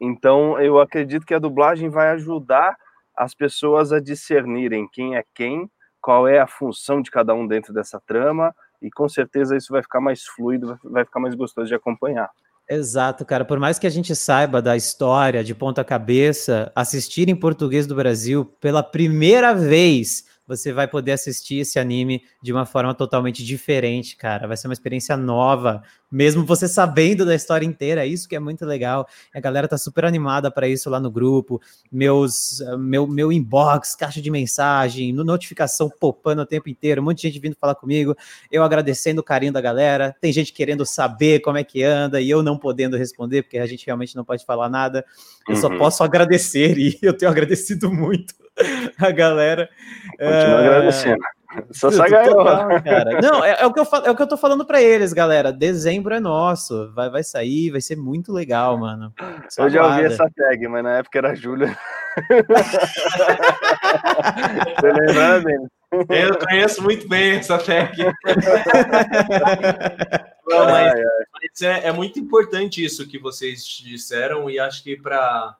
[0.00, 2.76] Então, eu acredito que a dublagem vai ajudar
[3.16, 5.68] as pessoas a discernirem quem é quem
[6.02, 9.82] qual é a função de cada um dentro dessa trama, e com certeza isso vai
[9.82, 12.28] ficar mais fluido, vai ficar mais gostoso de acompanhar.
[12.68, 13.44] Exato, cara.
[13.44, 17.94] Por mais que a gente saiba da história de ponta cabeça, assistir em português do
[17.94, 24.16] Brasil pela primeira vez você vai poder assistir esse anime de uma forma totalmente diferente,
[24.16, 24.46] cara.
[24.46, 28.04] Vai ser uma experiência nova, mesmo você sabendo da história inteira.
[28.04, 29.06] É isso que é muito legal.
[29.34, 31.60] A galera tá super animada para isso lá no grupo.
[31.90, 37.00] Meus, meu, meu inbox, caixa de mensagem, no notificação popando o tempo inteiro.
[37.00, 38.16] Um monte de gente vindo falar comigo.
[38.50, 40.14] Eu agradecendo o carinho da galera.
[40.20, 43.66] Tem gente querendo saber como é que anda e eu não podendo responder, porque a
[43.66, 45.04] gente realmente não pode falar nada.
[45.48, 45.60] Eu uhum.
[45.60, 48.41] só posso agradecer e eu tenho agradecido muito
[48.98, 49.68] a galera.
[50.10, 50.58] Continua uh...
[50.58, 51.22] agradecendo.
[51.70, 53.20] Só sai cara.
[53.20, 55.12] Não, é, é, o que eu falo, é o que eu tô falando para eles,
[55.12, 55.52] galera.
[55.52, 56.90] Dezembro é nosso.
[56.94, 59.12] Vai, vai sair, vai ser muito legal, mano.
[59.50, 61.76] Só eu já ouvi essa tag, mas na época era Júlia.
[64.80, 65.66] Você lembra, dele?
[66.08, 68.02] Eu conheço muito bem essa tag.
[70.46, 70.92] Não, mas,
[71.32, 75.56] mas é, é, muito importante isso que vocês disseram, e acho que para.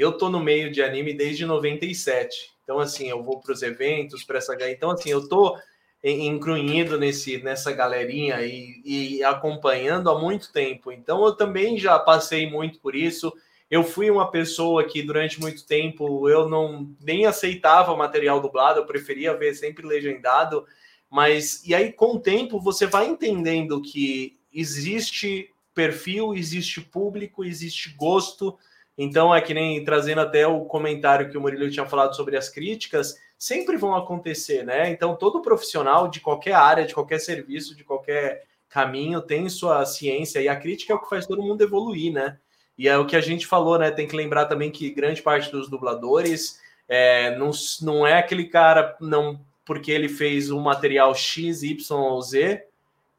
[0.00, 2.52] Eu tô no meio de anime desde 97.
[2.64, 4.56] Então, assim, eu vou para os eventos, para essa.
[4.70, 5.58] Então, assim, eu tô
[6.02, 10.90] incluído nesse, nessa galerinha e, e acompanhando há muito tempo.
[10.90, 13.30] Então, eu também já passei muito por isso.
[13.70, 18.86] Eu fui uma pessoa que durante muito tempo eu não nem aceitava material dublado, eu
[18.86, 20.64] preferia ver sempre legendado.
[21.10, 27.94] Mas e aí com o tempo você vai entendendo que existe perfil, existe público, existe
[27.96, 28.58] gosto
[28.96, 32.48] então, é que nem trazendo até o comentário que o Murilo tinha falado sobre as
[32.48, 34.90] críticas, sempre vão acontecer, né?
[34.90, 40.40] Então, todo profissional de qualquer área, de qualquer serviço, de qualquer caminho, tem sua ciência,
[40.40, 42.38] e a crítica é o que faz todo mundo evoluir, né?
[42.76, 43.90] E é o que a gente falou, né?
[43.90, 47.50] Tem que lembrar também que grande parte dos dubladores é, não,
[47.82, 52.64] não é aquele cara, não porque ele fez um material X, Y ou Z,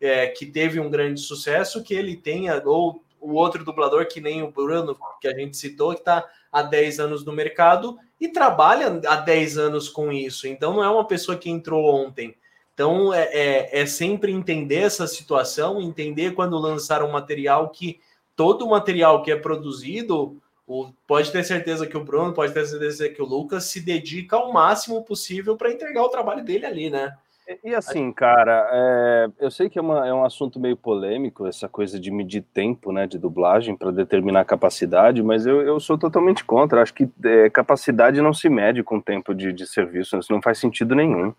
[0.02, 4.42] é, que teve um grande sucesso, que ele tenha, ou o outro dublador, que nem
[4.42, 9.00] o Bruno, que a gente citou, que está há 10 anos no mercado e trabalha
[9.08, 10.48] há 10 anos com isso.
[10.48, 12.36] Então não é uma pessoa que entrou ontem.
[12.74, 18.00] Então é, é, é sempre entender essa situação, entender quando lançar um material que
[18.36, 22.66] todo o material que é produzido, o, pode ter certeza que o Bruno, pode ter
[22.66, 26.90] certeza que o Lucas se dedica ao máximo possível para entregar o trabalho dele ali,
[26.90, 27.16] né?
[27.64, 31.68] E assim, cara, é, eu sei que é, uma, é, um assunto meio polêmico, essa
[31.68, 36.44] coisa de medir tempo né, de dublagem para determinar capacidade, mas eu, eu sou totalmente
[36.44, 36.82] contra.
[36.82, 40.60] Acho que é, capacidade não se mede com tempo de, de serviço, isso não faz
[40.60, 41.34] sentido nenhum,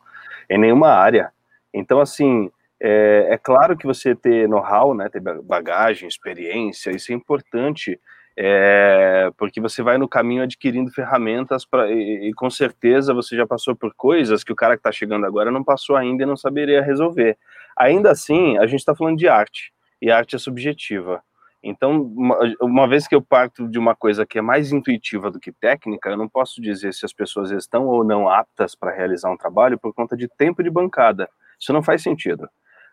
[0.48, 1.32] em nenhuma área.
[1.72, 7.14] Então, assim, é, é claro que você ter know-how, né, ter bagagem, experiência, isso é
[7.14, 8.00] importante,
[8.36, 13.76] é, porque você vai no caminho adquirindo ferramentas e, e, com certeza você já passou
[13.76, 16.82] por coisas que o cara que está chegando agora não passou ainda e não saberia
[16.82, 17.36] resolver.
[17.76, 21.22] Ainda assim, a gente está falando de arte e arte é subjetiva.
[21.64, 22.12] Então,
[22.60, 26.10] uma, vez que eu parto de uma coisa que é mais intuitiva do que técnica,
[26.10, 29.78] eu não posso dizer se as pessoas estão ou não aptas para realizar um trabalho
[29.78, 31.28] por conta de tempo de bancada.
[31.60, 32.48] Isso não faz sentido.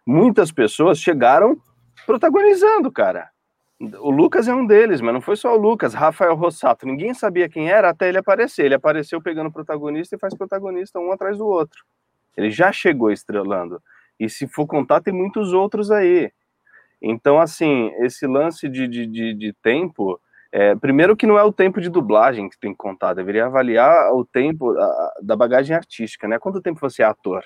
[0.06, 1.58] Muitas pessoas chegaram
[2.06, 3.30] protagonizando, cara
[3.79, 6.85] o Lucas é um deles, mas não foi só o Lucas, Rafael Rossato.
[6.85, 8.65] Ninguém sabia quem era até ele aparecer.
[8.65, 11.83] Ele apareceu pegando protagonista e faz protagonista um atrás do outro.
[12.35, 13.81] Ele já chegou estrelando.
[14.19, 16.29] E se for contar, tem muitos outros aí.
[17.01, 20.19] Então, assim, esse lance de, de, de, de tempo.
[20.51, 24.11] É, primeiro que não é o tempo de dublagem que tem que contar, deveria avaliar
[24.13, 26.39] o tempo a, da bagagem artística, né?
[26.39, 27.43] Quanto tempo você é ator?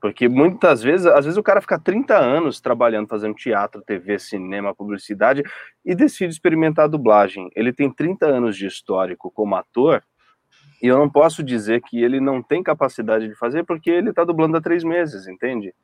[0.00, 4.74] Porque muitas vezes, às vezes o cara fica 30 anos trabalhando, fazendo teatro, TV, cinema,
[4.74, 5.42] publicidade
[5.84, 7.50] e decide experimentar a dublagem.
[7.54, 10.02] Ele tem 30 anos de histórico como ator
[10.82, 14.24] e eu não posso dizer que ele não tem capacidade de fazer porque ele está
[14.24, 15.74] dublando há três meses, entende?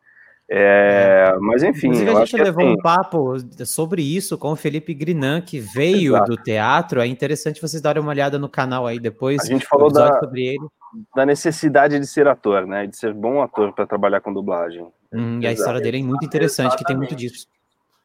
[0.48, 1.88] É, é, mas enfim.
[1.88, 2.72] Inclusive, a gente levou assim...
[2.72, 3.35] um papo
[3.66, 6.31] sobre isso com o Felipe Grinan, que veio Exato.
[6.31, 7.00] do teatro.
[7.00, 9.42] É interessante vocês darem uma olhada no canal aí depois.
[9.42, 10.66] A gente falou da, sobre ele.
[11.14, 12.87] Da necessidade de ser ator, né?
[12.87, 14.87] De ser bom ator para trabalhar com dublagem.
[15.12, 16.78] Hum, e a história dele é muito interessante, Exatamente.
[16.78, 17.46] que tem muito disso.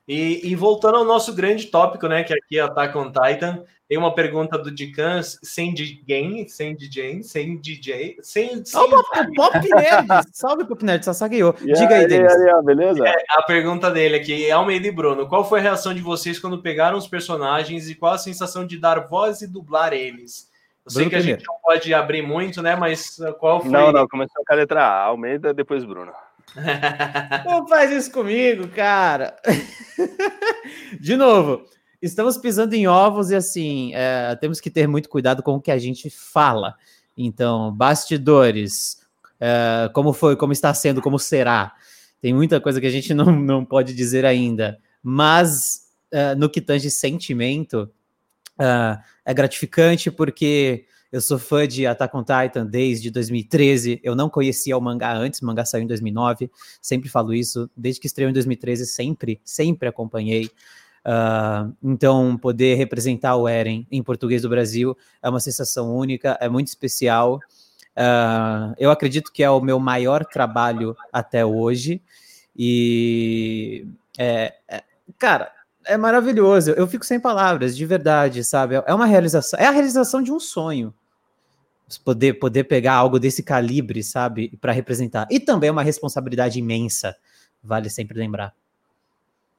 [0.08, 3.98] E, e, voltando ao nosso grande tópico, né, que aqui é Attack on Titan, tem
[3.98, 8.66] uma pergunta do Dican, sem DJ, sem DJ, sem DJ, sem...
[8.66, 8.80] sem...
[8.80, 8.90] Oh,
[9.36, 10.08] Pop, Nerd!
[10.34, 11.54] Salve, Pop Nerd, Sassagueou.
[11.54, 12.34] Diga aí, Denis.
[12.66, 13.08] beleza?
[13.08, 16.62] É, a pergunta dele aqui, Almeida e Bruno, qual foi a reação de vocês quando
[16.62, 20.51] pegaram os personagens e qual a sensação de dar voz e dublar eles?
[20.86, 21.38] Eu sei Bruno que primeiro.
[21.38, 23.70] a gente não pode abrir muito, né, mas qual foi...
[23.70, 26.12] Não, não, começou com a letra A, Almeida, depois Bruno.
[27.46, 29.36] Não faz isso comigo, cara.
[31.00, 31.66] De novo,
[32.02, 35.72] estamos pisando em ovos e assim, é, temos que ter muito cuidado com o que
[35.72, 36.76] a gente fala.
[37.18, 39.02] Então, bastidores,
[39.40, 41.74] é, como foi, como está sendo, como será.
[42.22, 44.80] Tem muita coisa que a gente não, não pode dizer ainda.
[45.02, 47.90] Mas é, no que tange sentimento,
[48.62, 54.00] é, é gratificante porque Eu sou fã de Attack on Titan desde 2013.
[54.02, 56.50] Eu não conhecia o mangá antes, o mangá saiu em 2009.
[56.82, 57.70] Sempre falo isso.
[57.76, 60.50] Desde que estreou em 2013, sempre, sempre acompanhei.
[61.06, 66.48] Uh, então, poder representar o Eren em português do Brasil é uma sensação única, é
[66.48, 67.40] muito especial.
[67.98, 72.02] Uh, eu acredito que é o meu maior trabalho até hoje.
[72.56, 73.86] E,
[74.18, 74.84] é, é,
[75.18, 75.52] cara,
[75.86, 76.72] é maravilhoso.
[76.72, 78.76] Eu fico sem palavras, de verdade, sabe?
[78.86, 80.94] É uma realização, é a realização de um sonho.
[82.06, 85.28] Poder, poder pegar algo desse calibre, sabe, para representar.
[85.30, 87.16] E também é uma responsabilidade imensa,
[87.62, 88.54] vale sempre lembrar.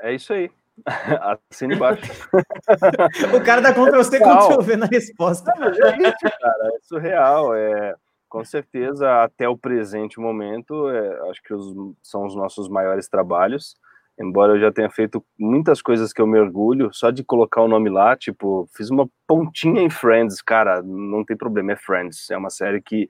[0.01, 0.51] É isso aí.
[1.51, 2.03] Assina embaixo.
[3.37, 5.53] o cara dá Ctrl C, Ctrl V na resposta.
[5.59, 6.69] Não, é isso, cara.
[6.75, 7.55] É surreal.
[7.55, 7.95] É,
[8.29, 13.77] com certeza, até o presente momento, é, acho que os, são os nossos maiores trabalhos.
[14.23, 17.69] Embora eu já tenha feito muitas coisas que eu me orgulho, só de colocar o
[17.69, 22.31] nome lá, tipo, fiz uma pontinha em Friends, cara, não tem problema, é Friends.
[22.31, 23.09] É uma série que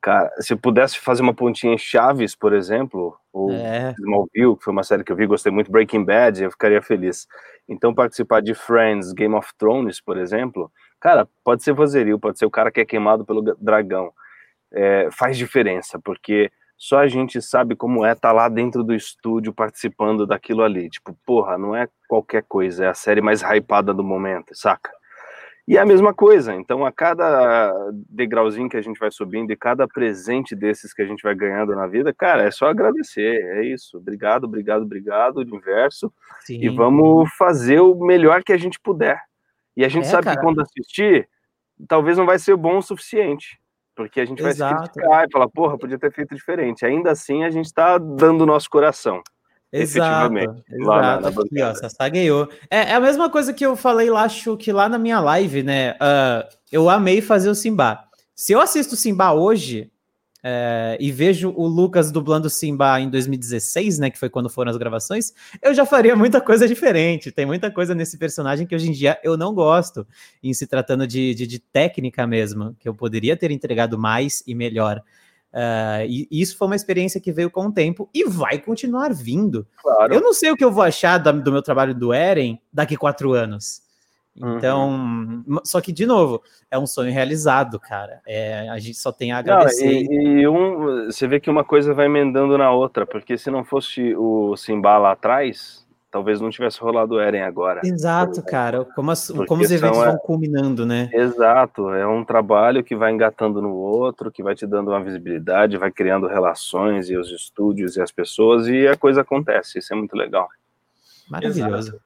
[0.00, 3.92] Cara, se eu pudesse fazer uma pontinha em Chaves, por exemplo, ou é.
[3.98, 7.26] Smallville, que foi uma série que eu vi, gostei muito, Breaking Bad, eu ficaria feliz.
[7.68, 12.46] Então, participar de Friends, Game of Thrones, por exemplo, cara, pode ser vozerio, pode ser
[12.46, 14.12] o cara que é queimado pelo dragão.
[14.72, 18.94] É, faz diferença, porque só a gente sabe como é estar tá lá dentro do
[18.94, 20.88] estúdio participando daquilo ali.
[20.88, 24.92] Tipo, porra, não é qualquer coisa, é a série mais hypada do momento, saca?
[25.66, 27.74] E é a mesma coisa, então a cada
[28.08, 31.74] degrauzinho que a gente vai subindo e cada presente desses que a gente vai ganhando
[31.76, 33.98] na vida, cara, é só agradecer, é isso.
[33.98, 36.10] Obrigado, obrigado, obrigado, universo.
[36.40, 36.60] Sim.
[36.62, 39.20] E vamos fazer o melhor que a gente puder.
[39.76, 40.36] E a gente é, sabe cara.
[40.36, 41.28] que quando assistir,
[41.86, 43.60] talvez não vai ser bom o suficiente.
[43.98, 44.76] Porque a gente Exato.
[44.76, 46.86] vai se criticar e falar, porra, podia ter feito diferente.
[46.86, 49.20] Ainda assim, a gente está dando o nosso coração.
[49.72, 50.62] Exato, exato.
[50.78, 51.28] Lá na, na
[51.98, 52.46] Aqui, ó.
[52.70, 55.64] É, é, a mesma coisa que eu falei lá, acho que lá na minha live,
[55.64, 55.94] né?
[55.94, 58.04] Uh, eu amei fazer o Simba.
[58.36, 59.90] Se eu assisto o Simba hoje
[60.42, 64.10] é, e vejo o Lucas dublando Simba em 2016, né?
[64.10, 67.32] Que foi quando foram as gravações, eu já faria muita coisa diferente.
[67.32, 70.06] Tem muita coisa nesse personagem que hoje em dia eu não gosto,
[70.42, 74.54] em se tratando de, de, de técnica mesmo, que eu poderia ter entregado mais e
[74.54, 75.02] melhor.
[75.52, 79.66] Uh, e isso foi uma experiência que veio com o tempo e vai continuar vindo.
[79.80, 80.14] Claro.
[80.14, 82.96] Eu não sei o que eu vou achar do, do meu trabalho do Eren daqui
[82.96, 83.87] quatro anos.
[84.40, 85.60] Então, uhum.
[85.64, 88.20] só que, de novo, é um sonho realizado, cara.
[88.26, 89.84] É, a gente só tem a agradecer.
[89.84, 93.50] Não, e, e um, você vê que uma coisa vai emendando na outra, porque se
[93.50, 97.80] não fosse o Simba lá atrás, talvez não tivesse rolado o Eren agora.
[97.84, 98.84] Exato, cara.
[98.84, 100.06] Como, as, como os eventos é...
[100.06, 101.10] vão culminando, né?
[101.12, 101.90] Exato.
[101.90, 105.90] É um trabalho que vai engatando no outro, que vai te dando uma visibilidade, vai
[105.90, 109.78] criando relações e os estúdios e as pessoas, e a coisa acontece.
[109.78, 110.48] Isso é muito legal.
[111.28, 112.00] Maravilhoso.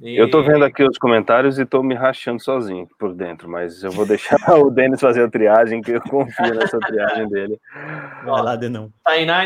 [0.00, 0.16] E...
[0.16, 3.90] Eu tô vendo aqui os comentários e tô me rachando sozinho por dentro, mas eu
[3.90, 7.60] vou deixar o Denis fazer a triagem, que eu confio nessa triagem dele.
[8.24, 8.92] Vai lá, Denão.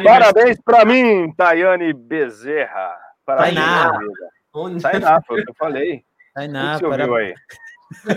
[0.05, 2.97] Parabéns para mim, Tayane Bezerra.
[3.25, 3.99] Tainá.
[4.83, 6.05] Tainá, foi o que eu falei.
[6.35, 7.17] Tainá, você para...
[7.17, 7.35] aí?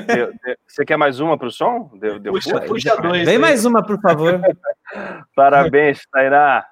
[0.07, 1.91] Deu, deu, você quer mais uma para o som?
[1.99, 3.25] Deu, deu puxa, puxa dois.
[3.25, 3.41] Vem aí.
[3.41, 4.41] mais uma, por favor.
[5.35, 6.65] Parabéns, Tainá.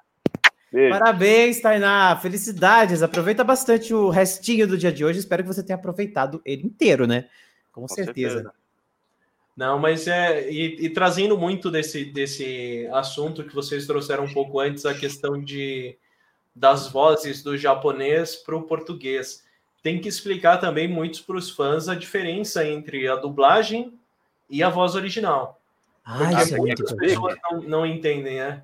[0.74, 0.98] Beijo.
[0.98, 2.16] Parabéns, Tainá.
[2.16, 3.00] Felicidades.
[3.00, 5.20] Aproveita bastante o restinho do dia de hoje.
[5.20, 7.28] Espero que você tenha aproveitado ele inteiro, né?
[7.70, 8.34] Com, Com certeza.
[8.34, 8.54] certeza.
[9.56, 10.50] Não, mas é.
[10.50, 15.40] E, e, trazendo muito desse, desse assunto que vocês trouxeram um pouco antes, a questão
[15.40, 15.96] de
[16.56, 19.44] das vozes do japonês para o português.
[19.80, 23.96] Tem que explicar também muitos para os fãs a diferença entre a dublagem
[24.50, 25.60] e a voz original.
[26.04, 28.62] Ah, isso é muitas pessoas não, não, entendem, né?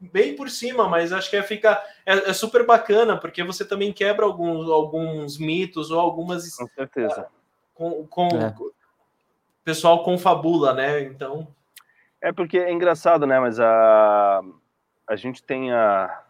[0.00, 3.92] Bem por cima, mas acho que é, fica, é, é, super bacana, porque você também
[3.92, 6.56] quebra alguns, alguns mitos ou algumas.
[6.56, 7.26] Com certeza.
[7.74, 8.54] Com, com é.
[9.62, 11.02] pessoal confabula, né?
[11.02, 11.46] Então.
[12.22, 13.38] É porque é engraçado, né?
[13.38, 14.40] Mas a,
[15.06, 16.22] a gente tem a,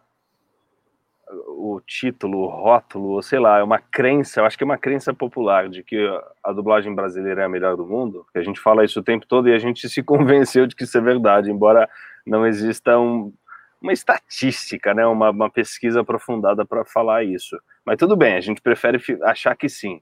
[1.30, 5.12] o título, o rótulo, sei lá, é uma crença, eu acho que é uma crença
[5.12, 5.96] popular de que
[6.42, 9.26] a dublagem brasileira é a melhor do mundo, que a gente fala isso o tempo
[9.26, 11.88] todo e a gente se convenceu de que isso é verdade, embora
[12.26, 13.32] não exista um,
[13.80, 17.59] uma estatística, né, uma, uma pesquisa aprofundada para falar isso.
[17.84, 20.00] Mas tudo bem, a gente prefere achar que sim.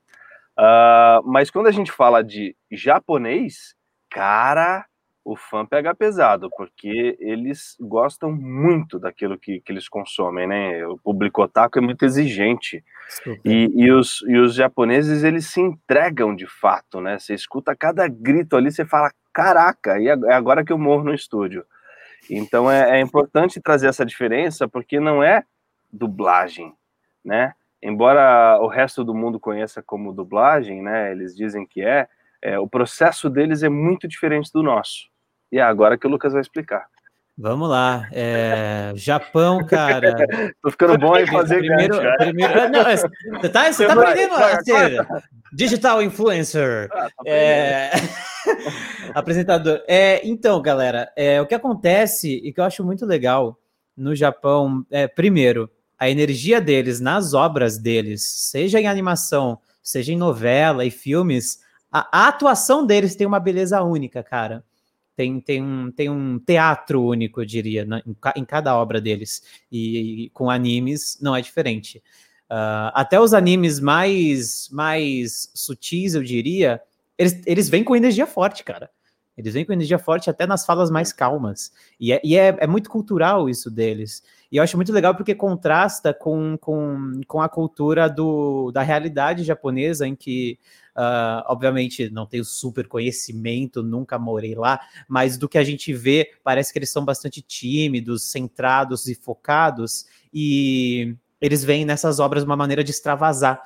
[0.58, 3.74] Uh, mas quando a gente fala de japonês,
[4.10, 4.86] cara,
[5.26, 10.86] o fã pega pesado, porque eles gostam muito daquilo que, que eles consomem, né?
[10.86, 12.84] O público otaku é muito exigente.
[13.44, 17.18] E, e, os, e os japoneses, eles se entregam de fato, né?
[17.18, 21.14] Você escuta cada grito ali, você fala, caraca, e é agora que eu morro no
[21.14, 21.66] estúdio.
[22.30, 25.42] Então é, é importante trazer essa diferença, porque não é
[25.92, 26.72] dublagem,
[27.24, 27.52] né?
[27.82, 31.10] Embora o resto do mundo conheça como dublagem, né?
[31.10, 32.06] Eles dizem que é,
[32.40, 35.15] é o processo deles é muito diferente do nosso.
[35.50, 36.86] E é agora que o Lucas vai explicar.
[37.38, 38.08] Vamos lá.
[38.12, 38.92] É...
[38.94, 40.14] Japão, cara.
[40.62, 42.68] Tô ficando bom em fazer primeiro, gancho, primeiro...
[42.70, 45.06] Não, você tá, você tá aprendendo a ser
[45.52, 46.88] digital influencer.
[46.90, 47.90] Ah, tá é...
[49.14, 49.82] Apresentador.
[49.86, 53.58] É, então, galera, é, o que acontece e que eu acho muito legal
[53.94, 60.16] no Japão é, primeiro, a energia deles nas obras deles, seja em animação, seja em
[60.16, 61.58] novela e filmes,
[61.92, 64.64] a, a atuação deles tem uma beleza única, cara
[65.16, 69.42] tem, tem, um, tem um teatro único, eu diria, na, em, em, cada obra deles.
[69.72, 72.02] E, e, com animes não é diferente.
[72.50, 76.80] Uh, até os animes mais, mais sutis, eu diria,
[77.18, 78.90] eles, eles vêm com energia forte, cara.
[79.36, 81.72] Eles vêm com energia forte até nas falas mais calmas.
[82.00, 84.22] E é, e é, é muito cultural isso deles.
[84.50, 89.44] E eu acho muito legal porque contrasta com, com, com a cultura do, da realidade
[89.44, 90.58] japonesa, em que
[90.96, 96.30] Uh, obviamente, não tenho super conhecimento, nunca morei lá, mas do que a gente vê,
[96.42, 102.56] parece que eles são bastante tímidos, centrados e focados, e eles veem nessas obras uma
[102.56, 103.62] maneira de extravasar.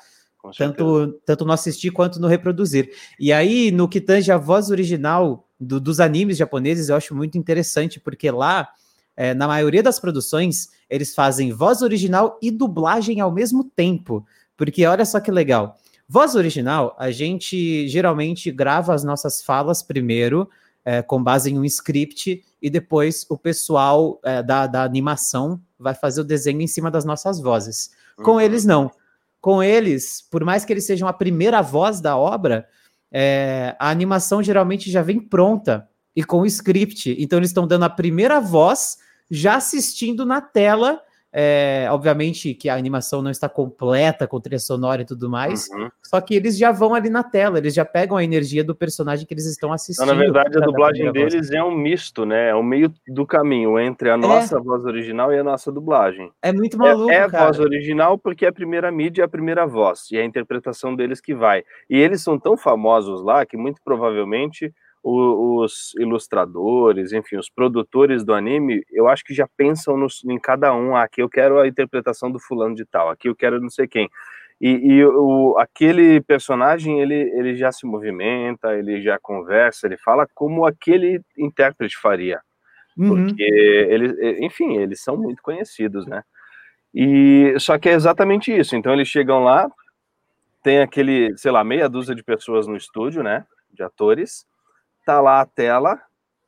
[0.57, 2.91] Tanto, tanto no assistir quanto no reproduzir.
[3.19, 7.37] E aí, no que tange a voz original do, dos animes japoneses, eu acho muito
[7.37, 8.67] interessante, porque lá,
[9.15, 14.27] é, na maioria das produções, eles fazem voz original e dublagem ao mesmo tempo.
[14.57, 15.79] Porque olha só que legal.
[16.13, 20.51] Voz original, a gente geralmente grava as nossas falas primeiro,
[20.85, 25.95] é, com base em um script, e depois o pessoal é, da, da animação vai
[25.95, 27.93] fazer o desenho em cima das nossas vozes.
[28.19, 28.25] Uhum.
[28.25, 28.91] Com eles, não.
[29.41, 32.67] Com eles, por mais que eles sejam a primeira voz da obra,
[33.13, 37.15] é, a animação geralmente já vem pronta e com o script.
[37.21, 38.99] Então, eles estão dando a primeira voz
[39.31, 41.01] já assistindo na tela
[41.33, 45.89] é, obviamente que a animação não está completa com trilha sonora e tudo mais, uhum.
[46.03, 49.27] só que eles já vão ali na tela, eles já pegam a energia do personagem
[49.27, 50.05] que eles estão assistindo.
[50.05, 51.51] Então, na verdade, a dublagem deles voz.
[51.51, 52.51] é um misto, né?
[52.51, 54.17] É o meio do caminho entre a é.
[54.17, 54.61] nossa é.
[54.61, 56.31] voz original e a nossa dublagem.
[56.43, 57.11] É muito maluco.
[57.11, 60.17] É, é a voz original porque é a primeira mídia e a primeira voz, e
[60.17, 61.63] é a interpretação deles que vai.
[61.89, 64.73] E eles são tão famosos lá que muito provavelmente
[65.03, 69.97] os ilustradores, enfim, os produtores do anime, eu acho que já pensam
[70.27, 70.95] em cada um.
[70.95, 73.89] Ah, aqui eu quero a interpretação do fulano de tal, aqui eu quero não sei
[73.89, 74.09] quem.
[74.61, 80.29] E, e o, aquele personagem, ele, ele já se movimenta, ele já conversa, ele fala
[80.35, 82.41] como aquele intérprete faria.
[82.97, 83.27] Uhum.
[83.27, 86.23] Porque, ele, enfim, eles são muito conhecidos, né?
[86.95, 88.77] E só que é exatamente isso.
[88.77, 89.71] Então eles chegam lá,
[90.63, 93.47] tem aquele, sei lá, meia dúzia de pessoas no estúdio, né?
[93.73, 94.45] De atores
[95.05, 96.01] tá lá a tela,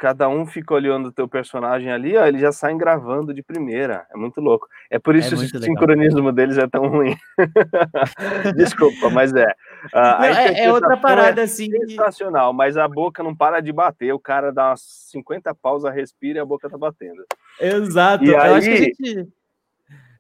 [0.03, 4.05] cada um fica olhando o teu personagem ali, ó, eles já saem gravando de primeira.
[4.12, 4.66] É muito louco.
[4.90, 5.62] É por isso é que o legal.
[5.62, 7.16] sincronismo deles é tão ruim.
[8.57, 9.46] Desculpa, mas é.
[9.94, 11.70] Não, é, é, outra parada é assim.
[11.86, 14.12] Sensacional, mas a boca não para de bater.
[14.12, 14.80] O cara dá umas
[15.12, 17.24] 50 pausas, respira e a boca tá batendo.
[17.61, 18.24] Exato.
[18.24, 18.55] E Eu aí...
[18.55, 19.28] acho que a gente.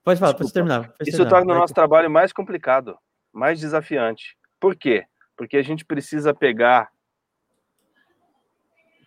[0.04, 0.92] Pode falar, pode terminar.
[0.96, 1.38] Pode isso terminar.
[1.38, 2.96] torna o nosso trabalho mais complicado,
[3.32, 4.36] mais desafiante.
[4.60, 5.06] Por quê?
[5.36, 6.91] Porque a gente precisa pegar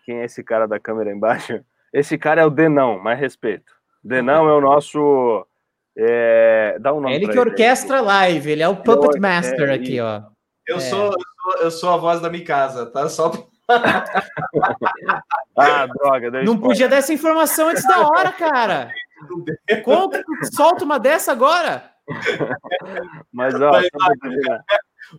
[0.06, 1.60] quem é esse cara da câmera embaixo?
[1.92, 3.72] Esse cara é o Denão, mais respeito.
[4.04, 5.48] Denão é o nosso.
[5.98, 7.14] É, dá um nome.
[7.14, 8.06] É ele que orquestra ele.
[8.08, 10.24] live, ele é o Puppet Master é, aqui, ó.
[10.68, 10.80] Eu, é.
[10.82, 13.08] sou, eu, sou, eu sou a voz da Mikasa, tá?
[13.08, 13.32] Só.
[15.58, 16.32] ah, droga.
[16.32, 16.60] Não spoiler.
[16.60, 18.92] podia dar essa informação antes da hora, cara.
[19.86, 21.92] Conta, solta uma dessa agora.
[23.32, 24.08] Mas, ó, mas, só,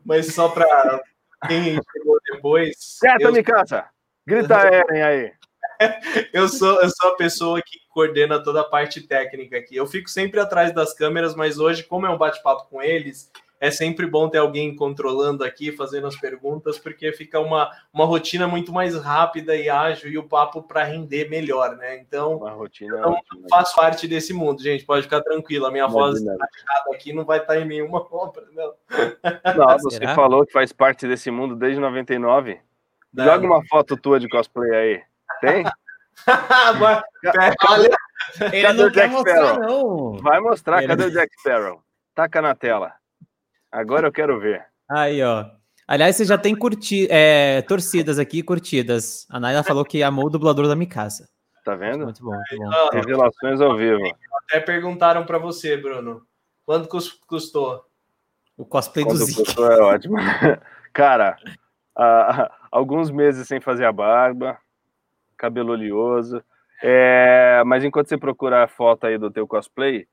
[0.05, 1.03] mas só para
[1.49, 2.77] quem chegou depois.
[2.79, 3.33] Certo, eu...
[3.33, 3.87] Mikasa.
[4.27, 5.33] Grita Eren aí.
[6.33, 9.77] eu sou, eu sou a pessoa que coordena toda a parte técnica aqui.
[9.77, 13.71] Eu fico sempre atrás das câmeras, mas hoje, como é um bate-papo com eles, é
[13.71, 18.73] sempre bom ter alguém controlando aqui, fazendo as perguntas, porque fica uma, uma rotina muito
[18.73, 21.97] mais rápida e ágil e o papo para render melhor, né?
[21.99, 23.19] Então, uma rotina então
[23.49, 24.85] faço parte desse mundo, gente.
[24.85, 25.67] Pode ficar tranquilo.
[25.67, 26.19] A minha voz
[26.93, 28.75] aqui não vai estar tá em nenhuma obra, não.
[29.57, 30.15] Não, você Será?
[30.15, 32.61] falou que faz parte desse mundo desde 99.
[33.17, 35.03] Joga uma foto tua de cosplay aí.
[35.41, 35.65] Tem?
[37.69, 37.97] Olha,
[38.53, 40.13] ele não quer mostrar, não.
[40.19, 40.89] Vai mostrar, ele...
[40.89, 41.83] cadê o Jack Sparrow?
[42.15, 42.93] Taca na tela.
[43.71, 44.65] Agora eu quero ver.
[44.91, 45.45] Aí, ó.
[45.87, 49.27] Aliás, você já tem curti é, torcidas aqui, curtidas.
[49.31, 51.29] A Naila falou que amou o dublador da Mikasa.
[51.65, 52.05] Tá vendo?
[52.05, 52.31] Muito bom.
[52.31, 52.91] Muito bom.
[52.93, 54.03] Revelações ao vivo.
[54.45, 56.23] Até perguntaram para você, Bruno.
[56.65, 56.89] Quanto
[57.27, 57.85] custou?
[58.57, 59.45] O cosplay Quanto do Zeke.
[59.45, 60.17] Custou é ótimo.
[60.93, 61.37] Cara,
[61.97, 64.59] uh, alguns meses sem fazer a barba,
[65.37, 66.43] cabelo oleoso.
[66.83, 70.07] É, mas enquanto você procura a foto aí do teu cosplay,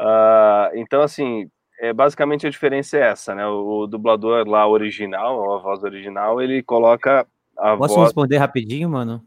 [0.00, 3.46] uh, então assim, é, basicamente a diferença é essa, né?
[3.46, 7.26] O, o, dublador lá original, a voz original, ele coloca
[7.56, 8.06] a Posso voz...
[8.06, 9.22] responder rapidinho, mano?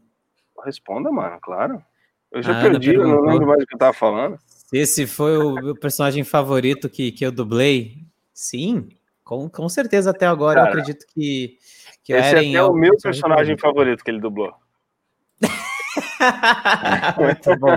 [0.64, 1.82] Responda, mano, claro.
[2.30, 4.38] Eu já ah, perdi, eu não lembro mais o que eu tava falando.
[4.72, 8.04] Esse foi o meu personagem favorito que, que eu dublei?
[8.32, 8.88] Sim,
[9.24, 11.56] com, com certeza até agora Cara, eu acredito que,
[12.10, 13.60] que esse Eren é, o meu personagem favorito.
[13.60, 14.52] favorito que ele dublou.
[17.18, 17.76] Muito bom.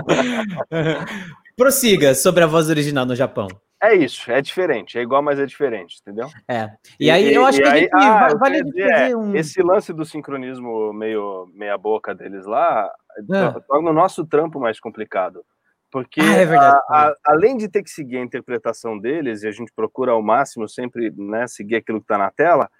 [1.56, 3.46] Prossiga sobre a voz original no Japão.
[3.80, 6.28] É isso, é diferente, é igual, mas é diferente, entendeu?
[6.48, 6.70] É.
[6.98, 9.36] E, e aí eu acho que, aí, ah, vale é, um...
[9.36, 12.90] esse lance do sincronismo meio meia boca deles lá,
[13.30, 13.60] ah.
[13.68, 15.44] torna o nosso trampo mais complicado.
[15.92, 19.52] Porque ah, é a, a, além de ter que seguir a interpretação deles, e a
[19.52, 22.70] gente procura ao máximo sempre né, seguir aquilo que está na tela,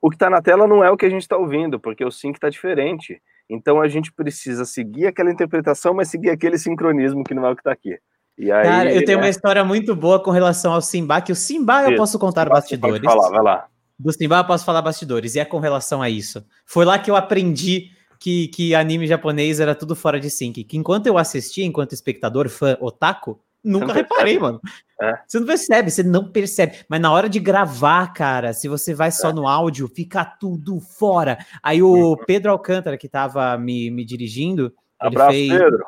[0.00, 2.10] o que está na tela não é o que a gente está ouvindo, porque o
[2.10, 3.20] sync está diferente.
[3.48, 7.54] Então a gente precisa seguir aquela interpretação, mas seguir aquele sincronismo que não é o
[7.54, 7.98] que está aqui.
[8.38, 9.22] E aí, Cara, eu tenho é...
[9.22, 12.54] uma história muito boa com relação ao Simba, que o Simba eu posso contar Simba
[12.54, 13.02] bastidores.
[13.02, 13.66] Pode falar, vai lá.
[13.98, 16.42] Do Simba eu posso falar bastidores, e é com relação a isso.
[16.64, 20.64] Foi lá que eu aprendi que, que anime japonês era tudo fora de sync.
[20.64, 24.60] Que enquanto eu assistia, enquanto espectador, fã, otaku, nunca reparei, mano.
[25.00, 25.18] É.
[25.26, 26.78] Você não percebe, você não percebe.
[26.88, 29.32] Mas na hora de gravar, cara, se você vai só é.
[29.32, 31.38] no áudio, fica tudo fora.
[31.62, 32.16] Aí o uhum.
[32.26, 35.60] Pedro Alcântara, que tava me, me dirigindo, Abraço, ele fez.
[35.60, 35.84] Pedro.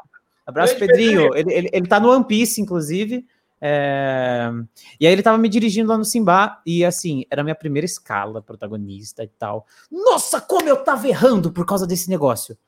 [0.46, 1.34] Abraço, Pedrinho.
[1.36, 3.24] Ele, ele, ele tá no One Piece, inclusive.
[3.60, 4.50] É...
[4.98, 7.86] E aí ele tava me dirigindo lá no Simba, e assim, era a minha primeira
[7.86, 9.66] escala protagonista e tal.
[9.90, 12.58] Nossa, como eu tava errando por causa desse negócio.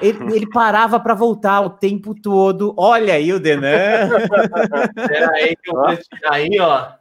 [0.00, 2.74] Ele, ele parava para voltar o tempo todo.
[2.76, 4.08] Olha aí o Denan.
[4.94, 6.92] Peraí, que eu vou tirar aí, ó.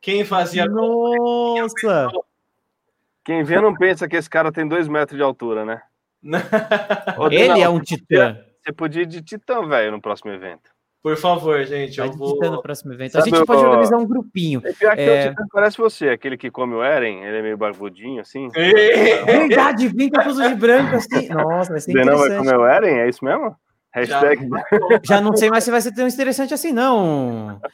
[0.00, 0.66] Quem fazia.
[0.66, 2.08] Nossa!
[3.24, 5.82] Quem vê não pensa que esse cara tem dois metros de altura, né?
[7.30, 8.38] ele é um titã.
[8.62, 10.70] Você podia ir de titã, velho, no próximo evento.
[11.02, 12.38] Por favor, gente, eu vou...
[12.38, 13.12] no próximo evento.
[13.12, 14.60] Sabe, a gente pode organizar um grupinho.
[14.64, 15.26] É pior que é...
[15.26, 18.48] o titã parece você, aquele que come o Eren, ele é meio barbudinho, assim.
[18.50, 21.28] Verdade, vem com tudo de branco, assim.
[21.32, 23.56] Nossa, vai ser Você não vai comer o Eren, é isso mesmo?
[23.92, 24.48] Hashtag...
[24.48, 27.58] Já, já não sei mais se vai ser tão interessante assim, não.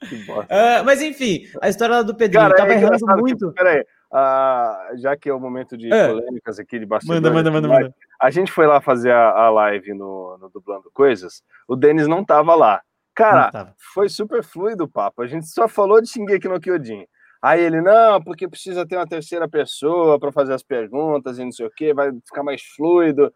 [0.00, 3.52] uh, mas enfim, a história do Pedrinho Cara, tava é errando muito.
[3.52, 6.08] Peraí, uh, já que é o momento de é.
[6.08, 7.20] polêmicas aqui de bastidores.
[7.20, 7.94] Manda, manda, manda, manda.
[8.22, 12.24] A gente foi lá fazer a, a live no, no, Dublando Coisas, o Denis não
[12.24, 12.80] tava lá.
[13.16, 13.74] Cara, tava.
[13.92, 15.22] foi super fluido o papo.
[15.22, 17.04] A gente só falou de Shingeki no Kyojin.
[17.42, 21.50] Aí ele, não, porque precisa ter uma terceira pessoa para fazer as perguntas e não
[21.50, 23.34] sei o que, vai ficar mais fluido.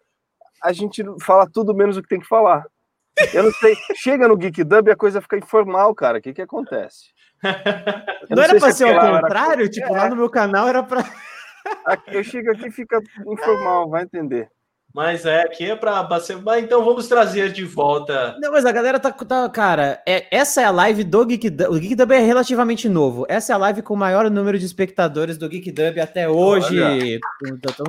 [0.62, 2.64] A gente fala tudo menos o que tem que falar.
[3.34, 6.18] Eu não sei, chega no Geek Dub e a coisa fica informal, cara.
[6.18, 7.06] O que que acontece?
[8.30, 9.62] não era para ser ao contrário?
[9.62, 9.68] Era...
[9.68, 9.98] Tipo, é.
[9.98, 11.02] lá no meu canal era para.
[12.06, 14.48] eu chego aqui e fica informal, vai entender.
[14.96, 16.08] Mas é, aqui é para
[16.42, 18.34] Mas então vamos trazer de volta.
[18.40, 19.12] Não, mas a galera tá.
[19.12, 21.68] tá cara, é, essa é a live do Geek Dub.
[21.68, 23.26] O Geek Dub é relativamente novo.
[23.28, 27.20] Essa é a live com o maior número de espectadores do Geek Dub até hoje.
[27.46, 27.84] Então,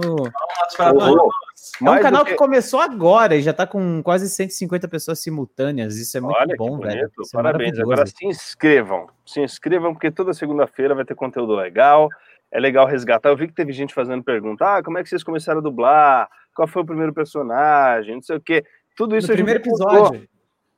[1.82, 2.32] é um canal que...
[2.32, 2.38] que...
[2.38, 5.96] começou agora e já tá com quase 150 pessoas simultâneas.
[5.96, 7.06] Isso é muito Olha, bom, velho.
[7.06, 7.80] É Parabéns.
[7.80, 9.08] Agora se inscrevam.
[9.26, 12.10] Se inscrevam, porque toda segunda-feira vai ter conteúdo legal.
[12.52, 13.30] É legal resgatar.
[13.30, 16.28] Eu vi que teve gente fazendo pergunta: ah, como é que vocês começaram a dublar?
[16.58, 18.66] Qual foi o primeiro personagem, não sei o quê.
[18.96, 20.00] Tudo isso no primeiro episódio.
[20.00, 20.22] Contou.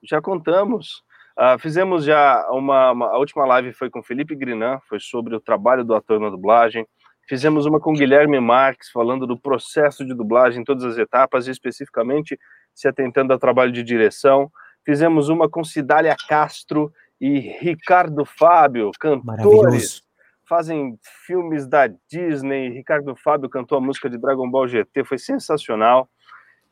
[0.03, 1.03] Já contamos.
[1.37, 5.39] Uh, fizemos já uma, uma, A última live foi com Felipe Grinan, foi sobre o
[5.39, 6.85] trabalho do ator na dublagem.
[7.29, 12.37] Fizemos uma com Guilherme Marques, falando do processo de dublagem, todas as etapas, e especificamente
[12.75, 14.51] se atentando ao trabalho de direção.
[14.85, 20.01] Fizemos uma com Cidália Castro e Ricardo Fábio, cantores
[20.49, 22.69] fazem filmes da Disney.
[22.69, 26.09] Ricardo Fábio cantou a música de Dragon Ball GT, foi sensacional.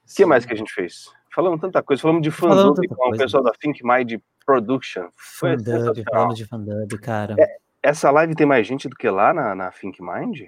[0.04, 1.06] O que mais que a gente fez?
[1.34, 5.10] Falamos tanta coisa, falamos de fandub com o pessoal da Think Mind Production.
[5.16, 7.36] Foi fandub, falamos de fandub, cara.
[7.38, 10.48] É, essa live tem mais gente do que lá na, na Think Mind?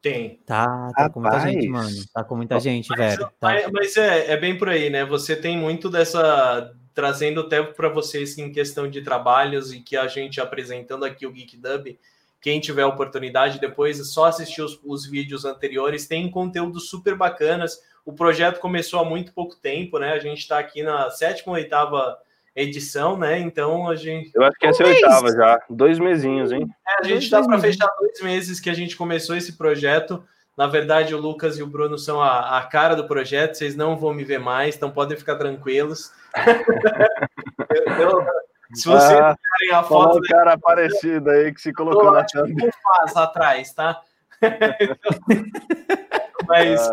[0.00, 0.40] Tem.
[0.46, 1.90] Tá, tá com muita gente, mano.
[2.14, 3.30] Tá com muita gente, mas, velho.
[3.40, 3.48] Tá.
[3.48, 5.04] Mas, mas, é, é bem por aí, né?
[5.04, 6.72] Você tem muito dessa.
[6.94, 11.32] Trazendo tempo para vocês em questão de trabalhos e que a gente apresentando aqui o
[11.32, 11.98] Geek Dub
[12.42, 16.08] quem tiver oportunidade depois, é só assistir os, os vídeos anteriores.
[16.08, 17.80] Tem conteúdos super bacanas.
[18.04, 20.12] O projeto começou há muito pouco tempo, né?
[20.12, 22.18] A gente está aqui na sétima ou oitava
[22.54, 23.38] edição, né?
[23.38, 24.32] Então a gente.
[24.34, 25.62] Eu acho que essa é a oitava já.
[25.70, 26.68] Dois mesinhos, hein?
[26.88, 30.22] É, a gente está para fechar dois meses que a gente começou esse projeto.
[30.56, 33.96] Na verdade, o Lucas e o Bruno são a, a cara do projeto, vocês não
[33.96, 36.12] vão me ver mais, então podem ficar tranquilos.
[37.70, 38.26] eu, eu,
[38.74, 39.36] se você ah,
[39.72, 40.18] a foto.
[40.18, 42.54] Um cara parecido aí que se colocou na thumb.
[42.82, 44.02] faz atrás, tá?
[46.46, 46.90] mas,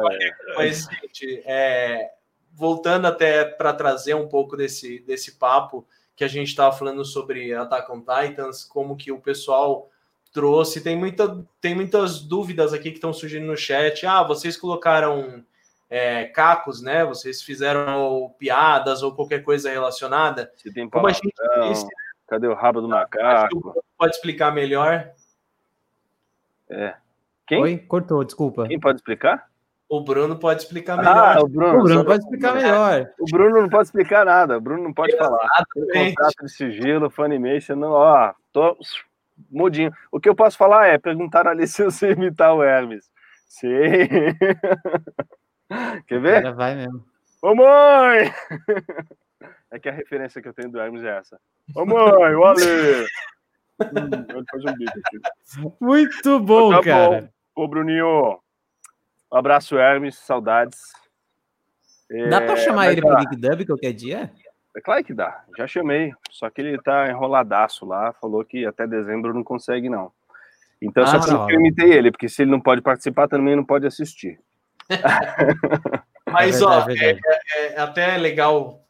[0.56, 2.12] mas, gente, é,
[2.54, 7.54] voltando até para trazer um pouco desse, desse papo que a gente estava falando sobre
[7.54, 9.90] Attack on Titans, como que o pessoal
[10.34, 10.82] trouxe.
[10.82, 14.06] Tem, muita, tem muitas dúvidas aqui que estão surgindo no chat.
[14.06, 15.44] Ah, vocês colocaram
[15.90, 17.04] é, cacos, né?
[17.04, 20.52] Vocês fizeram piadas ou qualquer coisa relacionada.
[20.56, 21.34] Se tem Como a gente
[21.70, 21.88] disse,
[22.30, 23.84] Cadê o rabo do macaco?
[23.98, 25.10] Pode explicar melhor?
[26.70, 26.94] É.
[27.48, 27.60] Quem?
[27.60, 28.68] Oi, cortou, desculpa.
[28.68, 29.50] Quem pode explicar?
[29.90, 31.38] O Bruno pode explicar melhor.
[31.38, 33.12] Ah, o Bruno, o Bruno pode explicar melhor.
[33.20, 34.58] O Bruno não pode explicar nada.
[34.60, 35.50] O Bruno não pode falar.
[35.74, 38.78] Contrato de sigilo, Funimation, não, ó, tô
[39.50, 39.92] mudinho.
[40.12, 43.10] O que eu posso falar é perguntar ali se eu sei imitar o Hermes.
[43.48, 43.68] Sim.
[46.08, 46.38] Quer ver?
[46.38, 47.06] Agora vai mesmo.
[47.42, 48.34] Ô mãe!
[49.72, 51.40] É que a referência que eu tenho do Hermes é essa.
[51.76, 53.06] Ô mãe, o Ale!
[53.80, 54.44] hum,
[55.80, 57.22] Muito bom, tá cara.
[57.56, 57.64] Bom.
[57.64, 58.40] Ô, Bruninho.
[59.32, 60.18] Um abraço, Hermes.
[60.18, 60.80] Saudades.
[62.30, 63.08] Dá é, pra chamar ele tá.
[63.08, 64.32] pro Geek Dub qualquer dia?
[64.76, 65.44] É claro que dá.
[65.56, 66.14] Já chamei.
[66.32, 68.12] Só que ele tá enroladaço lá.
[68.14, 70.12] Falou que até dezembro não consegue, não.
[70.82, 73.66] Então, ah, só que eu imitei ele, porque se ele não pode participar, também não
[73.66, 74.40] pode assistir.
[76.32, 77.20] Mas, é verdade, ó, é,
[77.56, 78.84] é, é até legal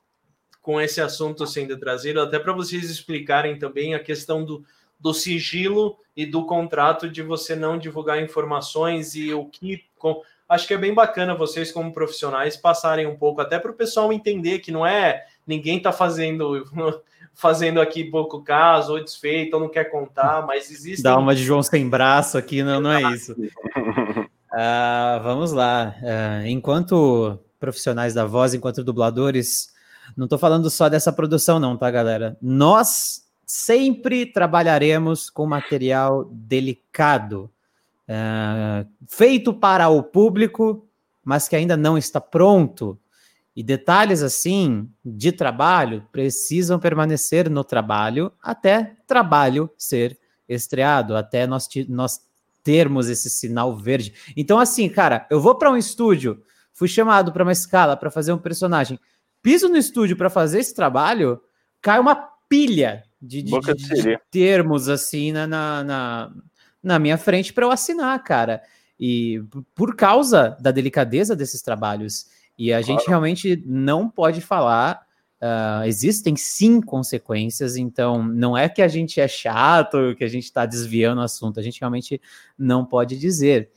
[0.61, 4.63] com esse assunto sendo trazido, até para vocês explicarem também a questão do,
[4.99, 9.85] do sigilo e do contrato de você não divulgar informações e o que.
[9.97, 13.75] Com, acho que é bem bacana vocês, como profissionais, passarem um pouco, até para o
[13.75, 16.65] pessoal entender que não é ninguém está fazendo.
[17.31, 21.01] fazendo aqui pouco caso, ou desfeito, ou não quer contar, mas existe.
[21.01, 23.33] Dá uma de João sem braço aqui, não, não é isso.
[24.59, 25.95] Uh, vamos lá.
[26.01, 29.69] Uh, enquanto profissionais da voz, enquanto dubladores,
[30.17, 32.37] não estou falando só dessa produção, não, tá, galera?
[32.41, 37.49] Nós sempre trabalharemos com material delicado,
[38.03, 40.85] uh, feito para o público,
[41.23, 42.99] mas que ainda não está pronto.
[43.55, 51.67] E detalhes assim de trabalho precisam permanecer no trabalho até trabalho ser estreado, até nós,
[51.87, 52.28] nós
[52.69, 54.13] termos esse sinal verde.
[54.37, 58.31] Então, assim, cara, eu vou para um estúdio, fui chamado para uma escala para fazer
[58.31, 58.99] um personagem,
[59.41, 61.41] piso no estúdio para fazer esse trabalho,
[61.81, 62.13] cai uma
[62.47, 66.31] pilha de, de, de, de termos assim na, na,
[66.83, 68.61] na minha frente para eu assinar, cara.
[68.99, 69.41] E
[69.73, 72.27] por causa da delicadeza desses trabalhos.
[72.55, 72.85] E a claro.
[72.85, 75.01] gente realmente não pode falar
[75.41, 80.43] Uh, existem sim consequências, então não é que a gente é chato, que a gente
[80.43, 82.21] está desviando o assunto, a gente realmente
[82.57, 83.71] não pode dizer.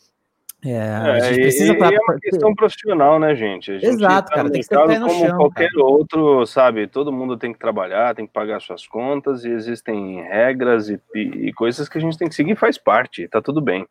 [0.64, 1.72] É, a gente é, precisa.
[1.72, 1.92] E, pra...
[1.92, 3.74] é uma questão profissional, né, gente?
[3.80, 5.84] gente Exato, tá cara, tem que ter pé no como chão, qualquer cara.
[5.84, 6.86] outro, sabe?
[6.86, 11.52] Todo mundo tem que trabalhar, tem que pagar suas contas, e existem regras e, e
[11.52, 13.86] coisas que a gente tem que seguir, faz parte, tá tudo bem.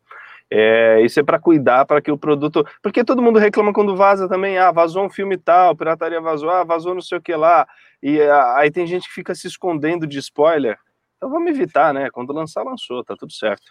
[0.53, 2.67] É, isso é para cuidar para que o produto.
[2.81, 4.57] Porque todo mundo reclama quando vaza também.
[4.57, 7.65] Ah, vazou um filme tal, pirataria vazou, ah, vazou não sei o que lá.
[8.03, 10.77] E ah, aí tem gente que fica se escondendo de spoiler.
[11.15, 12.09] Então vamos evitar, né?
[12.11, 13.63] Quando lançar, lançou, tá tudo certo.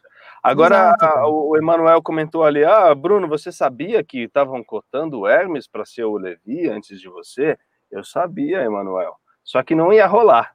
[0.42, 5.68] Agora, a, o Emanuel comentou ali: ah, Bruno, você sabia que estavam cotando o Hermes
[5.68, 7.58] para ser o Levi antes de você?
[7.90, 9.16] Eu sabia, Emanuel.
[9.44, 10.54] Só que não ia rolar.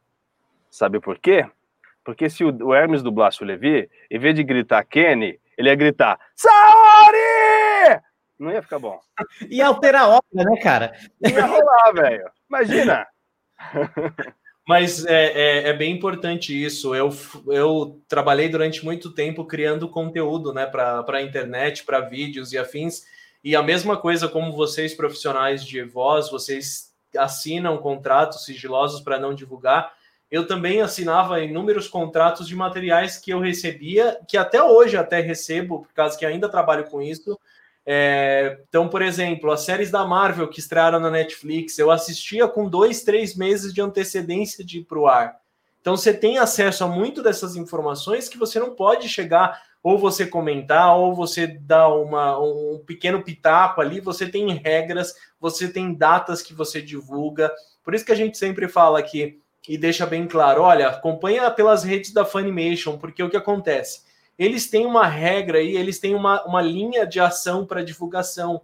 [0.72, 1.46] Sabe por quê?
[2.04, 5.76] Porque se o, o Hermes dublasse o Levi, em vez de gritar Kenny, ele ia
[5.76, 8.02] gritar: Saori!
[8.38, 9.00] Não ia ficar bom.
[9.50, 10.94] Ia alterar a obra, né, cara?
[11.22, 12.30] Ia rolar, velho.
[12.50, 13.08] Imagina.
[14.68, 16.94] Mas é, é, é, bem importante isso.
[16.96, 17.10] Eu,
[17.48, 23.04] eu trabalhei durante muito tempo criando conteúdo né, para a internet, para vídeos e afins.
[23.44, 29.34] E a mesma coisa como vocês, profissionais de voz, vocês assinam contratos sigilosos para não
[29.34, 29.94] divulgar
[30.30, 35.82] eu também assinava inúmeros contratos de materiais que eu recebia, que até hoje até recebo,
[35.82, 37.40] por causa que ainda trabalho com isso.
[37.86, 42.68] É, então, por exemplo, as séries da Marvel que estrearam na Netflix, eu assistia com
[42.68, 45.40] dois, três meses de antecedência de ir para o ar.
[45.80, 50.26] Então, você tem acesso a muito dessas informações que você não pode chegar ou você
[50.26, 54.00] comentar, ou você dar uma, um pequeno pitaco ali.
[54.00, 57.54] Você tem regras, você tem datas que você divulga.
[57.84, 61.84] Por isso que a gente sempre fala que e deixa bem claro: olha, acompanha pelas
[61.84, 64.04] redes da Funimation, porque o que acontece?
[64.38, 68.62] Eles têm uma regra aí, eles têm uma, uma linha de ação para divulgação.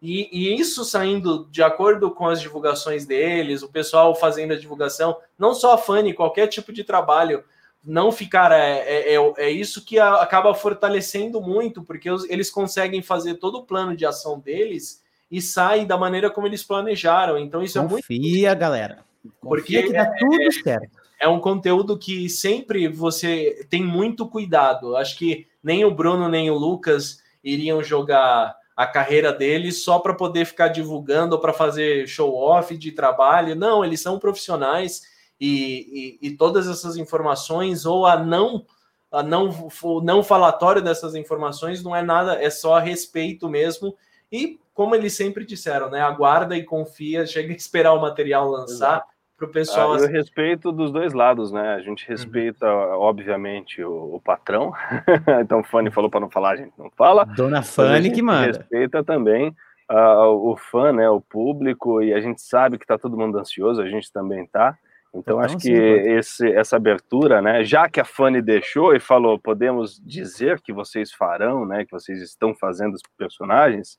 [0.00, 5.16] E, e, isso saindo de acordo com as divulgações deles, o pessoal fazendo a divulgação,
[5.38, 7.44] não só a Funny, qualquer tipo de trabalho,
[7.84, 8.50] não ficar.
[8.50, 13.34] É, é, é, é isso que a, acaba fortalecendo muito, porque os, eles conseguem fazer
[13.34, 17.38] todo o plano de ação deles e sai da maneira como eles planejaram.
[17.38, 18.06] Então, isso Confia, é muito.
[18.06, 19.11] Confia, galera.
[19.40, 21.02] Porque que dá é, tudo certo.
[21.20, 24.96] É um conteúdo que sempre você tem muito cuidado.
[24.96, 30.14] Acho que nem o Bruno nem o Lucas iriam jogar a carreira deles só para
[30.14, 33.54] poder ficar divulgando ou para fazer show off de trabalho.
[33.54, 35.02] Não, eles são profissionais
[35.40, 38.64] e, e, e, todas essas informações ou a não
[39.10, 39.50] a não
[39.82, 43.94] o não falatório dessas informações não é nada, é só a respeito mesmo
[44.30, 46.00] E como eles sempre disseram, né?
[46.00, 49.04] Aguarda e confia, chega a esperar o material lançar
[49.42, 49.94] para o pessoal.
[49.94, 51.74] Ah, eu respeito dos dois lados, né?
[51.74, 53.00] A gente respeita, uhum.
[53.00, 54.72] obviamente, o, o, patrão.
[55.42, 57.24] então, Fanny falou para não falar, a gente não fala.
[57.24, 58.46] Dona Fanny que manda.
[58.58, 59.54] Respeita também
[59.90, 61.08] uh, o fã, né?
[61.10, 64.76] O público, e a gente sabe que está todo mundo ansioso, a gente também tá.
[65.14, 67.62] Então, acho que esse, essa abertura, né?
[67.64, 71.84] Já que a Fanny deixou e falou, podemos dizer que vocês farão, né?
[71.84, 73.98] Que vocês estão fazendo os personagens.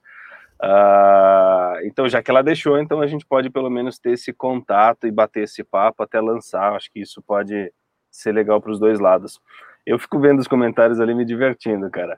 [0.61, 5.07] Uh, então, já que ela deixou, então a gente pode pelo menos ter esse contato
[5.07, 6.73] e bater esse papo até lançar.
[6.73, 7.71] Acho que isso pode
[8.09, 9.39] ser legal para os dois lados.
[9.85, 12.17] Eu fico vendo os comentários ali me divertindo, cara.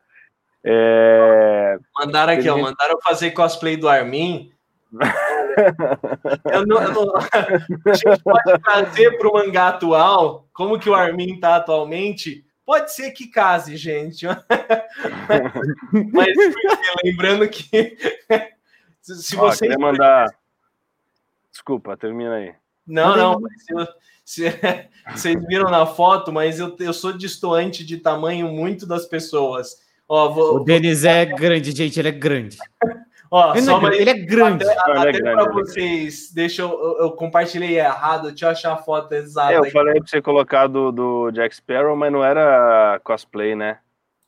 [0.64, 1.78] É...
[1.98, 4.52] Mandaram aqui, ó, mandaram fazer cosplay do Armin.
[6.52, 7.14] eu não, eu não...
[7.88, 12.45] A gente pode trazer para o mangá atual como que o Armin está atualmente.
[12.66, 14.26] Pode ser que case, gente.
[16.12, 16.36] Mas
[17.04, 17.96] lembrando que
[19.02, 20.28] se você Ó, mandar,
[21.52, 22.56] desculpa, termina aí.
[22.88, 23.40] Não, não.
[24.24, 24.60] Se, se,
[25.14, 29.84] vocês viram na foto, mas eu, eu sou distoante de tamanho muito das pessoas.
[30.08, 31.12] Ó, vou, o Denis vou...
[31.12, 32.00] é grande, gente.
[32.00, 32.58] Ele é grande.
[33.32, 34.64] Ó, ele, só, é, ele é grande.
[34.64, 38.78] Até, até é para vocês, deixa eu, eu, eu, compartilhei errado, deixa eu achar a
[38.78, 39.54] foto exata.
[39.54, 43.80] É, eu falei para você colocar do, do Jack Sparrow, mas não era cosplay, né?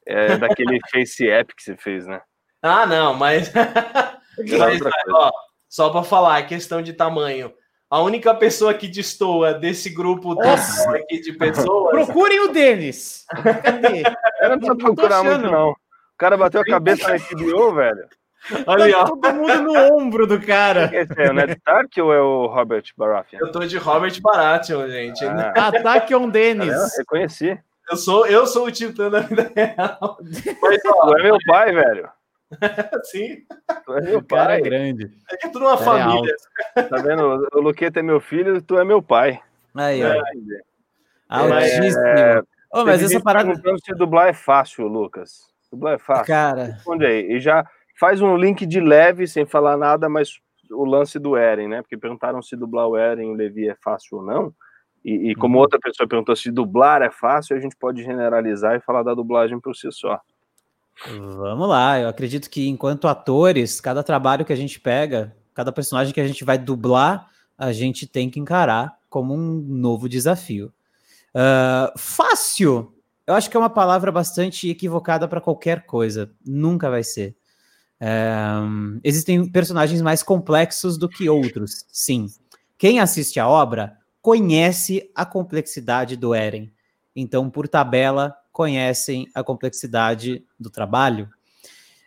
[0.05, 2.21] É daquele face app que você fez, né?
[2.61, 3.51] Ah, não, mas.
[3.53, 4.81] mas
[5.13, 5.31] ó,
[5.69, 7.53] só para falar, questão de tamanho.
[7.89, 11.91] A única pessoa que destoa desse grupo aqui de pessoas.
[11.91, 13.25] Procurem o Denis.
[13.63, 14.03] Cadê?
[14.41, 15.69] Não precisa procurar muito, não.
[15.69, 18.09] O cara bateu a cabeça na HBO, velho.
[18.65, 20.89] Olha, tá todo mundo no ombro do cara.
[20.93, 23.39] Esse é o Ned Stark ou é o Robert Baratheon?
[23.39, 25.25] Eu tô de Robert Baratheon, gente.
[25.25, 25.67] Ah.
[25.67, 26.73] Ataque on Dennis.
[26.73, 27.59] Ah, reconheci.
[27.89, 30.17] Eu sou, eu sou o Titã da vida real.
[30.61, 32.09] Mas, ó, tu é meu pai, velho.
[33.03, 33.43] Sim.
[33.85, 34.39] Tu é meu o pai.
[34.39, 35.11] Cara é grande.
[35.31, 36.35] É que é tudo uma é família.
[36.75, 36.89] Alto.
[36.89, 37.47] Tá vendo?
[37.53, 39.41] O Luqueta é meu filho e tu é meu pai.
[39.75, 40.07] Aí, ó.
[40.07, 40.21] É.
[41.29, 42.05] Altíssimo.
[42.05, 42.41] É...
[42.73, 43.53] Oh, mas essa parada.
[43.55, 45.47] Se dublar é fácil, Lucas.
[45.71, 46.25] Dublar é fácil.
[46.25, 46.63] Cara.
[46.65, 47.31] Responde aí.
[47.31, 47.65] E já
[47.99, 50.39] faz um link de leve, sem falar nada, mas
[50.71, 51.81] o lance do Eren, né?
[51.81, 54.53] Porque perguntaram se dublar o Eren e o Levi é fácil ou não.
[55.03, 55.61] E, e como uhum.
[55.61, 59.59] outra pessoa perguntou se dublar é fácil, a gente pode generalizar e falar da dublagem
[59.59, 60.19] por si só.
[61.09, 66.13] Vamos lá, eu acredito que enquanto atores, cada trabalho que a gente pega, cada personagem
[66.13, 70.73] que a gente vai dublar, a gente tem que encarar como um novo desafio.
[71.33, 72.93] Uh, fácil,
[73.27, 76.31] eu acho que é uma palavra bastante equivocada para qualquer coisa.
[76.45, 77.35] Nunca vai ser.
[79.03, 82.27] Existem personagens mais complexos do que outros, sim.
[82.77, 86.71] Quem assiste a obra conhece a complexidade do Eren.
[87.15, 91.29] Então, por tabela, conhecem a complexidade do trabalho.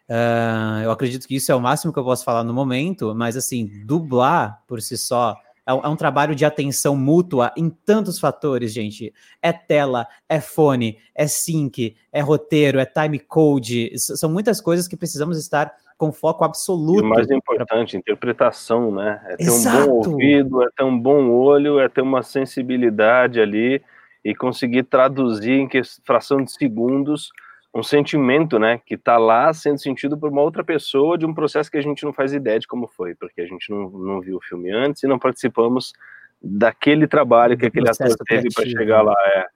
[0.09, 3.37] Uh, eu acredito que isso é o máximo que eu posso falar no momento, mas
[3.37, 5.37] assim, dublar por si só
[5.67, 9.13] é um, é um, trabalho de atenção mútua em tantos fatores, gente.
[9.43, 13.93] É tela, é fone, é sync, é roteiro, é time code.
[13.99, 17.03] São muitas coisas que precisamos estar com foco absoluto.
[17.03, 17.99] E o mais importante, pra...
[17.99, 19.21] interpretação, né?
[19.27, 19.79] É ter Exato.
[19.79, 23.83] um bom ouvido, é ter um bom olho, é ter uma sensibilidade ali
[24.25, 25.69] e conseguir traduzir em
[26.05, 27.31] fração de segundos
[27.75, 31.71] um sentimento, né, que está lá sendo sentido por uma outra pessoa de um processo
[31.71, 34.39] que a gente não faz ideia de como foi, porque a gente não, não viu
[34.39, 35.93] o filme antes e não participamos
[36.43, 39.15] daquele trabalho que aquele ator teve para chegar lá.
[39.35, 39.47] É.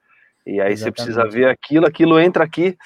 [0.47, 0.79] E aí Exatamente.
[0.79, 2.77] você precisa ver aquilo, aquilo entra aqui.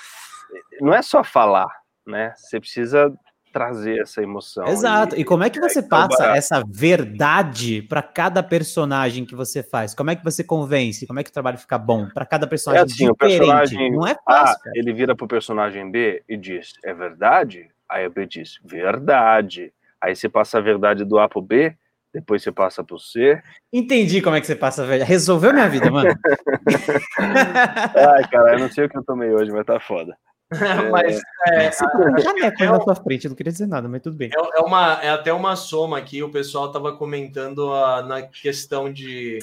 [0.80, 1.68] Não é só falar,
[2.06, 2.32] né?
[2.36, 3.12] Você precisa
[3.52, 4.66] trazer essa emoção.
[4.66, 5.16] Exato.
[5.16, 9.62] E, e como é que você é passa essa verdade para cada personagem que você
[9.62, 9.94] faz?
[9.94, 11.06] Como é que você convence?
[11.06, 13.36] Como é que o trabalho fica bom para cada personagem é assim, diferente?
[13.36, 14.56] O personagem, Não é fácil.
[14.66, 19.72] Ah, ele vira pro personagem B e diz: "É verdade?" Aí o B diz: "Verdade."
[20.00, 21.74] Aí você passa a verdade do A pro B,
[22.12, 23.40] depois você passa pro C.
[23.72, 25.10] Entendi como é que você passa a verdade.
[25.10, 26.08] Resolveu minha vida, mano.
[27.18, 30.16] Ai, cara, eu não sei o que eu tomei hoje, mas tá foda.
[30.90, 34.16] mas é, é a, é, na sua frente, eu não queria dizer nada, mas tudo
[34.16, 34.30] bem.
[34.34, 38.90] É, é, uma, é até uma soma aqui, o pessoal estava comentando a, na questão
[38.90, 39.40] de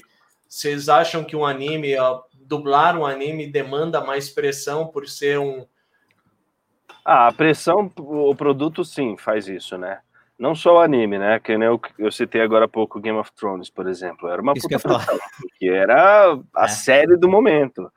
[0.49, 1.93] vocês acham que um anime,
[2.33, 5.65] dublar um anime demanda mais pressão por ser um.
[7.03, 9.99] Ah, a pressão, o produto sim faz isso, né?
[10.39, 11.39] Não só o anime, né?
[11.39, 14.27] Que eu, eu citei agora há pouco Game of Thrones, por exemplo.
[14.27, 16.67] Era uma isso puta que, que era a é.
[16.67, 17.91] série do momento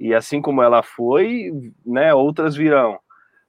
[0.00, 1.52] e assim como ela foi,
[1.84, 2.98] né, outras virão.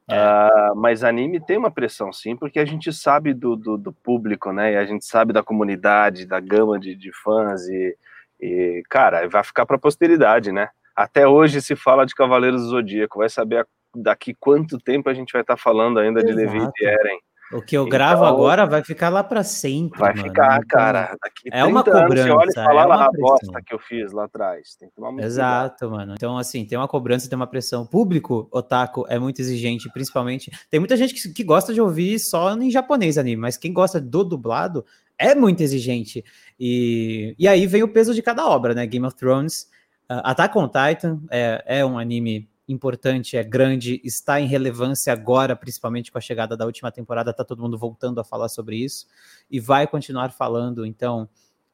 [0.09, 0.15] É.
[0.17, 4.51] Uh, mas anime tem uma pressão, sim, porque a gente sabe do, do, do, público,
[4.51, 4.73] né?
[4.73, 7.95] E a gente sabe da comunidade, da gama de, de fãs, e,
[8.41, 10.67] e, cara, vai ficar para a posteridade, né?
[10.93, 15.31] Até hoje se fala de Cavaleiros do Zodíaco, vai saber daqui quanto tempo a gente
[15.31, 16.35] vai estar tá falando ainda Exato.
[16.35, 17.19] de Levi e Eren.
[17.53, 19.99] O que eu gravo então, agora vai ficar lá para sempre.
[19.99, 20.27] Vai mano.
[20.27, 21.15] ficar, então, cara.
[21.51, 22.23] É uma cobrança.
[22.23, 24.75] Você olha e fala é lá a bosta que eu fiz lá atrás.
[24.75, 25.97] Tem que tomar muito Exato, cuidado.
[25.97, 26.13] mano.
[26.15, 27.85] Então, assim, tem uma cobrança, tem uma pressão.
[27.85, 30.51] público, otaku, é muito exigente, principalmente.
[30.69, 33.99] Tem muita gente que, que gosta de ouvir só em japonês anime, mas quem gosta
[33.99, 34.85] do dublado
[35.17, 36.23] é muito exigente.
[36.59, 38.85] E, e aí vem o peso de cada obra, né?
[38.85, 39.69] Game of Thrones,
[40.09, 45.55] uh, Attack on Titan é, é um anime importante, é grande, está em relevância agora,
[45.55, 49.07] principalmente com a chegada da última temporada, está todo mundo voltando a falar sobre isso
[49.49, 50.85] e vai continuar falando.
[50.85, 51.27] Então,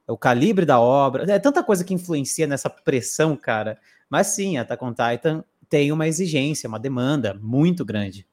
[0.07, 3.77] é o calibre da obra, é tanta coisa que influencia nessa pressão, cara.
[4.09, 8.25] Mas sim, Attack on Titan tem uma exigência, uma demanda muito grande.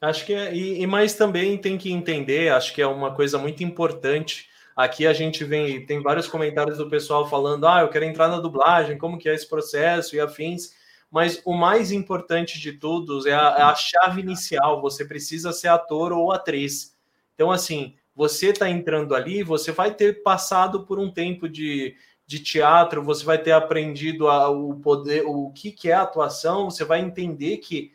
[0.00, 3.38] Acho que é, e, e mais também tem que entender, acho que é uma coisa
[3.38, 4.48] muito importante.
[4.76, 8.40] Aqui a gente vem, tem vários comentários do pessoal falando: ah, eu quero entrar na
[8.40, 10.72] dublagem, como que é esse processo e afins
[11.14, 14.80] mas o mais importante de tudo é a, é a chave inicial.
[14.80, 16.98] Você precisa ser ator ou atriz.
[17.36, 21.94] Então, assim, você está entrando ali, você vai ter passado por um tempo de,
[22.26, 26.84] de teatro, você vai ter aprendido a, o poder, o que, que é atuação, você
[26.84, 27.92] vai entender que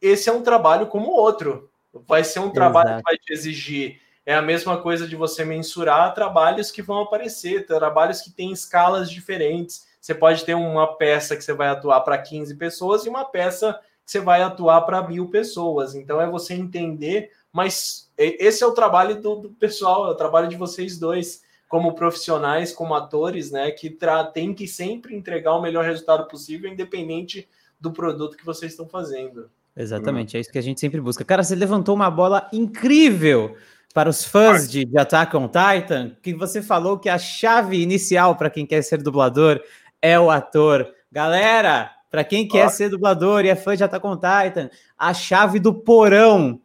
[0.00, 1.68] esse é um trabalho como outro.
[2.06, 3.02] Vai ser um trabalho Exato.
[3.02, 4.00] que vai te exigir.
[4.24, 9.10] É a mesma coisa de você mensurar trabalhos que vão aparecer, trabalhos que têm escalas
[9.10, 9.89] diferentes.
[10.00, 13.78] Você pode ter uma peça que você vai atuar para 15 pessoas e uma peça
[14.04, 15.94] que você vai atuar para mil pessoas.
[15.94, 20.48] Então é você entender, mas esse é o trabalho do, do pessoal, é o trabalho
[20.48, 23.70] de vocês dois, como profissionais, como atores, né?
[23.70, 23.96] Que
[24.32, 27.48] tem que sempre entregar o melhor resultado possível, independente
[27.78, 29.50] do produto que vocês estão fazendo.
[29.76, 30.38] Exatamente, hum.
[30.38, 31.24] é isso que a gente sempre busca.
[31.24, 33.56] Cara, você levantou uma bola incrível
[33.94, 38.36] para os fãs de, de Attack on Titan, que você falou que a chave inicial
[38.36, 39.60] para quem quer ser dublador
[40.02, 40.88] é o ator.
[41.10, 45.58] Galera, para quem quer ser dublador e é fã de Attack on Titan, a chave
[45.58, 46.60] do porão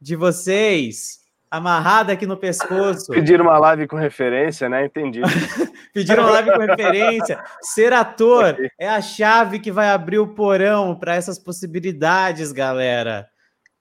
[0.00, 1.22] de vocês
[1.52, 3.12] amarrada aqui no pescoço.
[3.12, 4.86] Pediram uma live com referência, né?
[4.86, 5.20] Entendi.
[5.92, 7.38] Pediram uma live com referência.
[7.60, 13.28] Ser ator é a chave que vai abrir o porão para essas possibilidades, galera.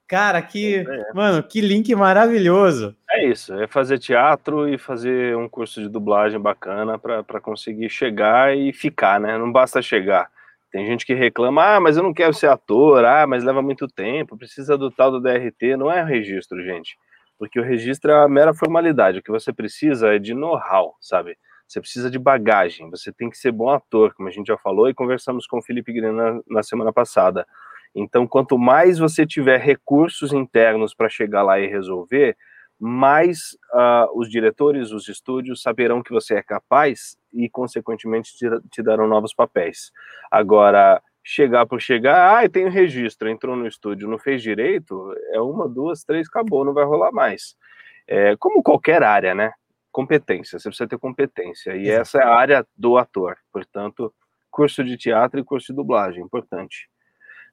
[0.06, 1.14] Cara, que, é.
[1.14, 2.94] mano, que link maravilhoso.
[3.22, 8.58] É isso, é fazer teatro e fazer um curso de dublagem bacana para conseguir chegar
[8.58, 9.38] e ficar, né?
[9.38, 10.28] Não basta chegar.
[10.72, 13.88] Tem gente que reclama, ah, mas eu não quero ser ator, ah, mas leva muito
[13.88, 15.78] tempo, precisa do tal do DRT.
[15.78, 16.98] Não é registro, gente.
[17.38, 19.20] Porque o registro é a mera formalidade.
[19.20, 21.38] O que você precisa é de know-how, sabe?
[21.68, 24.90] Você precisa de bagagem, você tem que ser bom ator, como a gente já falou
[24.90, 27.46] e conversamos com o Felipe Grena na, na semana passada.
[27.94, 32.36] Então, quanto mais você tiver recursos internos para chegar lá e resolver,
[32.84, 38.82] mais uh, os diretores, os estúdios saberão que você é capaz e, consequentemente, te, te
[38.82, 39.92] darão novos papéis.
[40.32, 45.70] Agora, chegar por chegar, ah, tem registro, entrou no estúdio, não fez direito, é uma,
[45.70, 47.56] duas, três, acabou, não vai rolar mais.
[48.08, 49.54] É, como qualquer área, né?
[49.92, 54.12] Competência, você precisa ter competência, e essa é a área do ator, portanto,
[54.50, 56.90] curso de teatro e curso de dublagem, importante.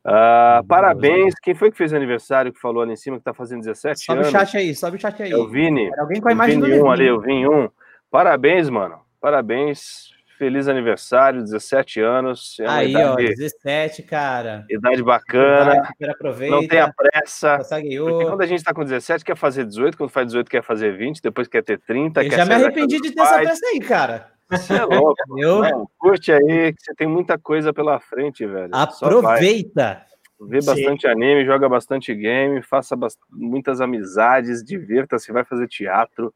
[0.09, 1.35] Uh, parabéns.
[1.43, 4.19] Quem foi que fez aniversário que falou ali em cima que tá fazendo 17 sobe
[4.19, 4.31] anos?
[4.31, 5.33] Sobe o chat aí, sobe o chat aí.
[5.33, 5.87] É o Vini.
[5.87, 7.69] Era alguém com a imagem Vini do 1 ali, eu vim um.
[8.11, 9.01] Parabéns, mano.
[9.21, 10.17] Parabéns.
[10.39, 12.57] Feliz aniversário, 17 anos.
[12.61, 14.65] É aí, idade, ó, 17, cara.
[14.71, 15.83] Idade bacana.
[16.09, 16.55] aproveita.
[16.55, 17.59] Não tenha pressa.
[17.59, 20.97] Porque quando a gente tá com 17, quer fazer 18, quando faz 18, quer fazer
[20.97, 22.23] 20, depois quer ter 30.
[22.23, 24.38] Eu já me arrependi de ter essa pressa aí, cara.
[24.51, 25.39] Você é louco.
[25.39, 25.89] Eu...
[25.99, 28.71] curte aí, que você tem muita coisa pela frente, velho.
[28.73, 30.05] Aproveita.
[30.41, 31.09] Vê bastante Sim.
[31.09, 32.97] anime, joga bastante game, faça
[33.31, 36.33] muitas amizades, divirta-se, vai fazer teatro,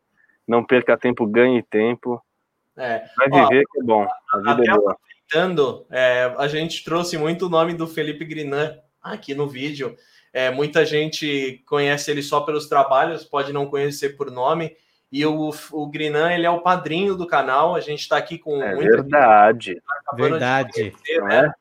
[0.47, 2.21] não perca tempo, ganhe tempo.
[2.77, 3.05] É.
[3.17, 4.09] Vai viver, Ó, que é bom.
[4.33, 4.97] A vida é boa.
[5.33, 9.97] Aproveitando, é, a gente trouxe muito o nome do Felipe Grinan aqui no vídeo.
[10.33, 14.75] É, muita gente conhece ele só pelos trabalhos, pode não conhecer por nome.
[15.13, 17.75] E o, o Grinan, ele é o padrinho do canal.
[17.75, 18.63] A gente está aqui com.
[18.63, 19.81] É verdade.
[20.07, 20.73] Tá verdade.
[20.73, 21.53] Conhecer, né?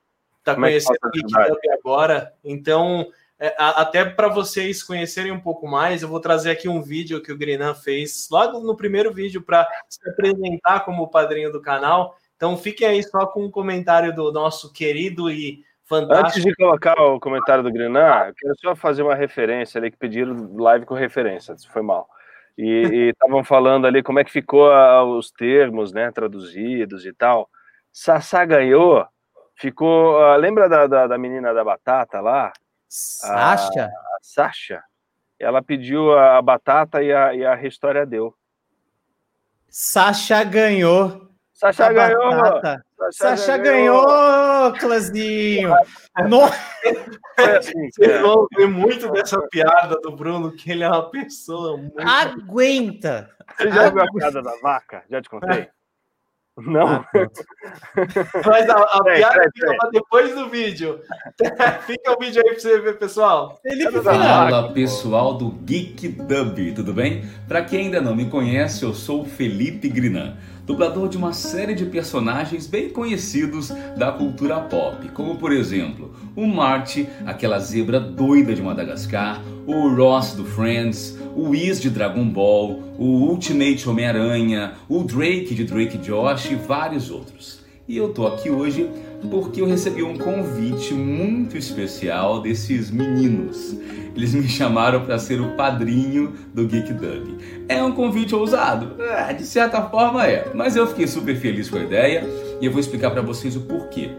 [0.42, 2.34] Tá Como é conhecendo é o GitHub agora.
[2.46, 3.06] Então,
[3.38, 7.22] é, a, até para vocês conhecerem um pouco mais, eu vou trazer aqui um vídeo
[7.22, 12.16] que o Grinan fez logo no primeiro vídeo para se apresentar como padrinho do canal.
[12.38, 16.28] Então, fiquem aí só com um comentário do nosso querido e fantástico.
[16.28, 19.98] Antes de colocar o comentário do Grinan, eu quero só fazer uma referência ali que
[19.98, 21.54] pediram live com referência.
[21.70, 22.08] Foi mal.
[22.58, 27.50] E estavam falando ali como é que ficou a, os termos, né, traduzidos e tal.
[27.92, 29.06] Sassá ganhou,
[29.56, 30.20] ficou.
[30.20, 32.52] Uh, lembra da, da, da, menina da batata lá?
[32.88, 33.84] Sasha?
[33.84, 34.84] A, a Sasha.
[35.40, 38.36] Ela pediu a batata e a, e a história deu.
[39.68, 41.30] Sasha ganhou.
[41.54, 42.30] Sasha ganhou.
[42.30, 42.86] Batata.
[43.12, 44.06] Sasha ganhou,
[44.74, 45.74] Clazinho!
[47.40, 51.76] É assim, Vocês vão ver muito dessa piada do Bruno, que ele é uma pessoa
[51.76, 52.00] muito...
[52.00, 53.32] Aguenta!
[53.58, 55.04] Você já viu a piada da vaca?
[55.10, 55.68] Já te contei?
[56.58, 56.88] Não.
[56.88, 57.06] Ah,
[58.46, 59.90] Mas a, a é, piada é, fica é.
[59.92, 61.00] depois do vídeo.
[61.88, 63.60] fica o vídeo aí para você ver, pessoal.
[63.62, 67.24] Felipe Fala, pessoal do Geek Dub, tudo bem?
[67.48, 70.36] Para quem ainda não me conhece, eu sou o Felipe Grinan
[70.66, 76.46] dublador de uma série de personagens bem conhecidos da cultura pop, como por exemplo o
[76.48, 82.80] Marty, aquela zebra doida de Madagascar, o Ross do Friends, o Whis de Dragon Ball,
[82.98, 87.62] o Ultimate Homem-Aranha, o Drake de Drake Josh e vários outros.
[87.88, 88.90] E eu tô aqui hoje
[89.30, 93.76] porque eu recebi um convite muito especial desses meninos.
[94.16, 97.38] Eles me chamaram para ser o padrinho do Geek Dub.
[97.68, 99.02] É um convite ousado?
[99.02, 102.24] É, de certa forma é, mas eu fiquei super feliz com a ideia
[102.60, 104.10] e eu vou explicar para vocês o porquê.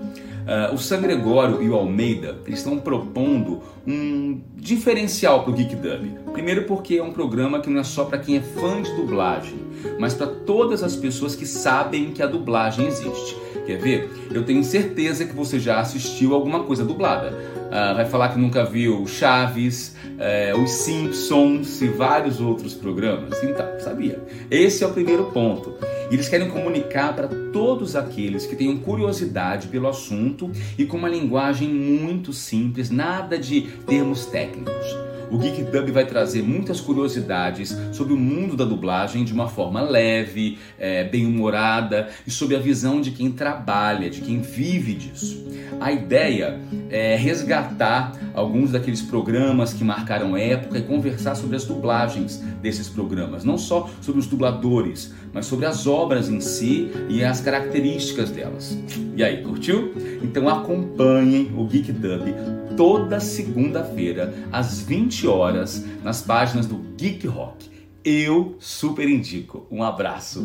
[0.42, 6.32] Uh, o San Gregório e o Almeida estão propondo um diferencial para o Geek Dub.
[6.32, 9.54] Primeiro porque é um programa que não é só para quem é fã de dublagem,
[10.00, 13.36] mas para todas as pessoas que sabem que a dublagem existe.
[13.66, 14.10] Quer ver?
[14.30, 17.30] Eu tenho certeza que você já assistiu alguma coisa dublada.
[17.30, 23.42] Uh, vai falar que nunca viu Chaves, uh, Os Simpsons e vários outros programas.
[23.42, 24.22] Então, sabia?
[24.50, 25.74] Esse é o primeiro ponto.
[26.10, 31.68] Eles querem comunicar para todos aqueles que tenham curiosidade pelo assunto e com uma linguagem
[31.68, 35.11] muito simples, nada de termos técnicos.
[35.32, 39.80] O Geek Dub vai trazer muitas curiosidades sobre o mundo da dublagem de uma forma
[39.80, 45.42] leve, é, bem-humorada e sob a visão de quem trabalha, de quem vive disso.
[45.80, 46.60] A ideia
[46.90, 53.42] é resgatar alguns daqueles programas que marcaram época e conversar sobre as dublagens desses programas,
[53.42, 58.78] não só sobre os dubladores, mas sobre as obras em si e as características delas.
[59.16, 59.94] E aí, curtiu?
[60.22, 67.70] Então acompanhem o Geek Dub toda segunda-feira, às 20 horas, nas páginas do Geek Rock.
[68.04, 69.66] Eu super indico.
[69.70, 70.44] Um abraço.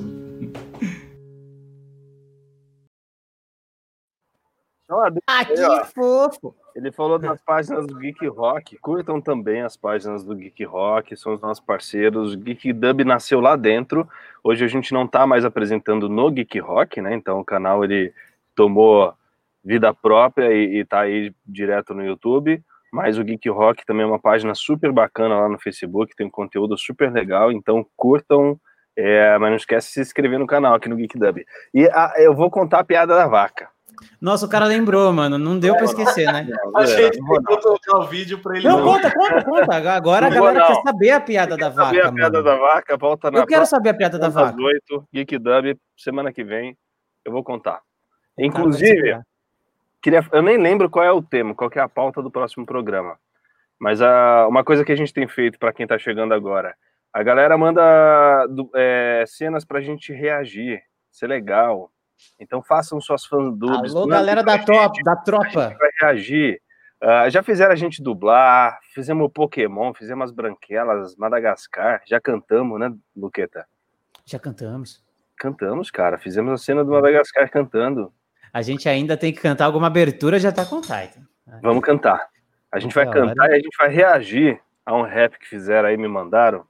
[5.27, 5.55] Ah, que
[5.93, 6.55] fofo!
[6.73, 8.77] Ele falou das páginas do Geek Rock.
[8.77, 12.33] Curtam também as páginas do Geek Rock, são os nossos parceiros.
[12.33, 14.07] O Geek Dub nasceu lá dentro.
[14.43, 17.15] Hoje a gente não está mais apresentando no Geek Rock, né?
[17.15, 18.13] Então o canal ele
[18.55, 19.13] tomou
[19.63, 22.61] vida própria e, está aí direto no YouTube.
[22.91, 26.31] Mas o Geek Rock também é uma página super bacana lá no Facebook, tem um
[26.31, 28.57] conteúdo super legal, então curtam,
[28.95, 31.45] é, mas não esquece de se inscrever no canal aqui no Geek Dub.
[31.73, 33.69] E a, eu vou contar a piada da vaca.
[34.21, 35.37] Nossa, o cara lembrou, mano.
[35.37, 36.47] Não deu é, para esquecer, né?
[36.75, 38.67] A gente tentou colocar o vídeo para ele.
[38.67, 39.75] Não, não, conta, conta, conta.
[39.95, 41.87] Agora a galera quer saber a piada da vaca.
[41.87, 43.39] Saber a piada da vaca, volta na.
[43.39, 44.55] Eu quero saber a piada da vaca.
[44.59, 46.77] 8, Geek Dub, semana que vem,
[47.25, 47.81] eu vou contar.
[48.37, 49.19] Inclusive,
[50.01, 53.17] queria, eu nem lembro qual é o tema, qual é a pauta do próximo programa.
[53.79, 56.75] Mas a, uma coisa que a gente tem feito para quem está chegando agora,
[57.13, 57.81] a galera manda
[58.75, 60.81] é, cenas para a gente reagir.
[61.11, 61.91] Isso é legal.
[62.39, 63.95] Então façam suas fandubs.
[63.95, 65.75] Alô, galera da, gente, da tropa.
[65.77, 66.61] vai reagir.
[67.01, 72.91] Uh, já fizeram a gente dublar, fizemos Pokémon, fizemos as branquelas, Madagascar, já cantamos, né,
[73.15, 73.67] Luqueta?
[74.25, 75.05] Já cantamos.
[75.37, 76.17] Cantamos, cara.
[76.17, 78.11] Fizemos a cena do Madagascar cantando.
[78.57, 81.21] A gente ainda tem que cantar alguma abertura já tá com Titan.
[81.61, 82.27] Vamos cantar.
[82.71, 85.95] A gente vai cantar e a gente vai reagir a um rap que fizeram aí,
[85.95, 86.65] me mandaram.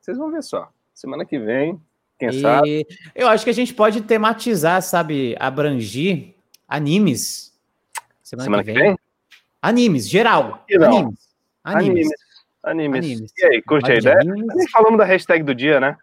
[0.00, 0.70] Vocês vão ver só.
[0.94, 1.82] Semana que vem,
[2.20, 2.86] quem e sabe.
[3.16, 6.36] Eu acho que a gente pode tematizar, sabe, abrangir
[6.68, 7.52] animes.
[8.22, 8.76] Semana, Semana que, vem.
[8.76, 8.98] que, vem.
[9.60, 10.64] Animes, geral.
[10.70, 11.28] Animes.
[11.64, 12.08] Animes.
[12.62, 13.04] Animes.
[13.04, 13.32] Animes.
[13.36, 14.20] E aí, curte a ideia?
[14.70, 15.96] Falamos da hashtag do dia, né?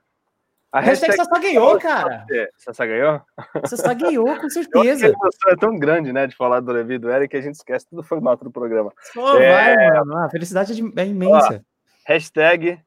[0.75, 2.25] A hashtag, hashtag Sassá ganhou, cara.
[2.57, 3.21] Sassá ganhou?
[3.65, 5.07] Sassá ganhou, com certeza.
[5.47, 7.87] A é tão grande, né, de falar do Levi do Eric que a gente esquece
[7.89, 8.91] todo o formato do programa.
[9.15, 9.75] É...
[9.75, 10.17] vai, mano.
[10.17, 11.63] A felicidade é, é imensa.
[11.63, 12.77] Ó, hashtag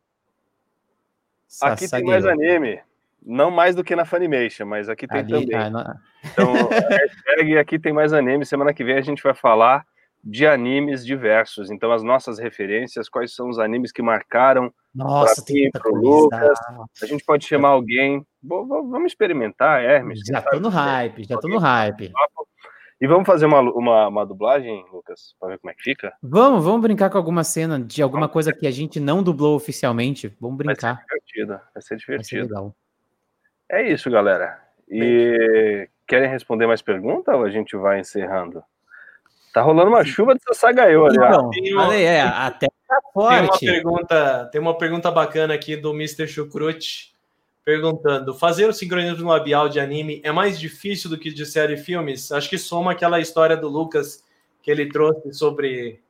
[1.47, 2.83] Sassá aqui tem mais anime.
[3.25, 5.57] Não mais do que na Funimation, mas aqui tem Ali, também.
[5.57, 5.97] Ah.
[6.27, 6.53] Então,
[6.91, 8.45] hashtag aqui tem mais anime.
[8.45, 9.87] Semana que vem a gente vai falar
[10.23, 11.71] de animes diversos.
[11.71, 16.59] Então, as nossas referências, quais são os animes que marcaram Nossa, tem o Lucas.
[17.03, 18.27] A gente pode chamar alguém.
[18.43, 20.21] Vamos experimentar, Hermes.
[20.27, 22.13] Já tô no hype, já tô no hype.
[23.01, 26.13] E vamos fazer uma, uma, uma dublagem, Lucas, para ver como é que fica?
[26.21, 28.33] Vamos, vamos brincar com alguma cena de alguma vamos.
[28.33, 30.37] coisa que a gente não dublou oficialmente.
[30.41, 30.95] Vamos brincar.
[30.95, 32.55] Vai ser divertido, vai ser divertido.
[32.55, 32.89] Vai ser
[33.71, 34.59] é isso, galera.
[34.91, 38.63] E querem responder mais perguntas ou a gente vai encerrando?
[39.53, 41.17] Tá rolando uma chuva de Sassagaiô ali.
[41.17, 43.61] Então, falei, é, até tá forte.
[43.61, 46.27] Tem uma, pergunta, tem uma pergunta bacana aqui do Mr.
[46.27, 47.15] Chucrute.
[47.65, 51.79] perguntando: fazer o sincronismo labial de anime é mais difícil do que de série e
[51.79, 52.31] filmes?
[52.31, 54.23] Acho que soma aquela história do Lucas
[54.63, 56.01] que ele trouxe sobre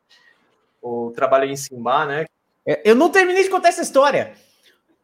[0.82, 2.26] o trabalho em Simba, né?
[2.66, 4.32] É, eu não terminei de contar essa história.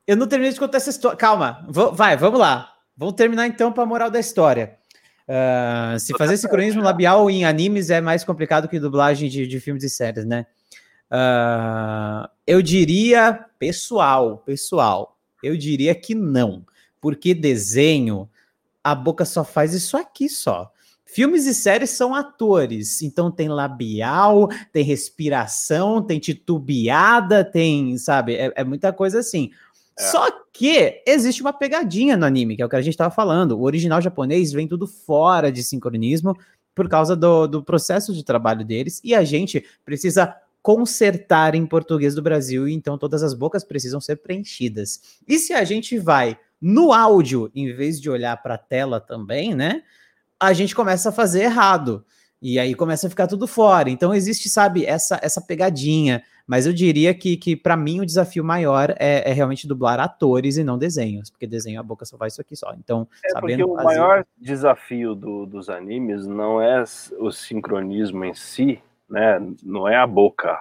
[0.06, 1.16] Eu não terminei de contar essa história.
[1.16, 2.74] Calma, vai, vamos lá.
[2.96, 4.76] Vamos terminar então para a moral da história.
[5.26, 9.82] Uh, se fazer sincronismo labial em animes é mais complicado que dublagem de, de filmes
[9.82, 10.46] e séries, né?
[11.10, 16.64] Uh, eu diria, pessoal, pessoal, eu diria que não,
[17.00, 18.28] porque desenho,
[18.82, 20.70] a boca só faz isso aqui só.
[21.06, 28.52] Filmes e séries são atores, então tem labial, tem respiração, tem titubeada, tem, sabe, é,
[28.56, 29.50] é muita coisa assim.
[29.98, 30.02] É.
[30.02, 33.52] Só que existe uma pegadinha no anime, que é o que a gente estava falando.
[33.52, 36.36] O original japonês vem tudo fora de sincronismo
[36.74, 42.14] por causa do, do processo de trabalho deles, e a gente precisa consertar em português
[42.14, 45.20] do Brasil, então todas as bocas precisam ser preenchidas.
[45.28, 49.54] E se a gente vai no áudio, em vez de olhar para a tela também,
[49.54, 49.82] né?
[50.40, 52.04] A gente começa a fazer errado.
[52.40, 53.90] E aí começa a ficar tudo fora.
[53.90, 56.22] Então existe, sabe, essa essa pegadinha.
[56.46, 60.58] Mas eu diria que, que para mim o desafio maior é, é, realmente dublar atores
[60.58, 62.74] e não desenhos, porque desenho a boca só faz isso aqui só.
[62.74, 63.98] Então, é sabendo porque o fazer...
[63.98, 66.84] maior desafio do, dos animes não é
[67.18, 69.40] o sincronismo em si, né?
[69.62, 70.60] Não é a boca,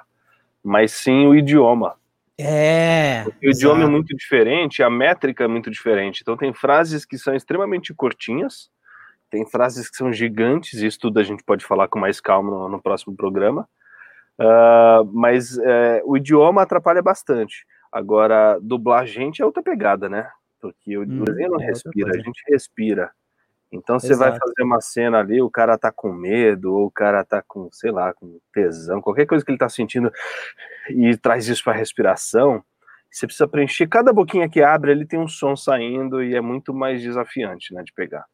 [0.63, 1.95] mas sim o idioma.
[2.37, 3.23] É.
[3.25, 6.21] Porque o idioma é muito diferente, a métrica é muito diferente.
[6.21, 8.71] Então tem frases que são extremamente curtinhas,
[9.29, 12.49] tem frases que são gigantes, e isso tudo a gente pode falar com mais calma
[12.49, 13.67] no, no próximo programa.
[14.39, 17.65] Uh, mas uh, o idioma atrapalha bastante.
[17.91, 20.29] Agora, dublar gente é outra pegada, né?
[20.59, 23.11] Porque o hum, desenho não é respira, a gente respira.
[23.71, 27.23] Então você vai fazer uma cena ali, o cara tá com medo, ou o cara
[27.23, 30.11] tá com, sei lá, com tesão, qualquer coisa que ele tá sentindo,
[30.89, 32.63] e traz isso para respiração.
[33.09, 36.73] Você precisa preencher cada boquinha que abre, ele tem um som saindo e é muito
[36.73, 38.25] mais desafiante, né, de pegar.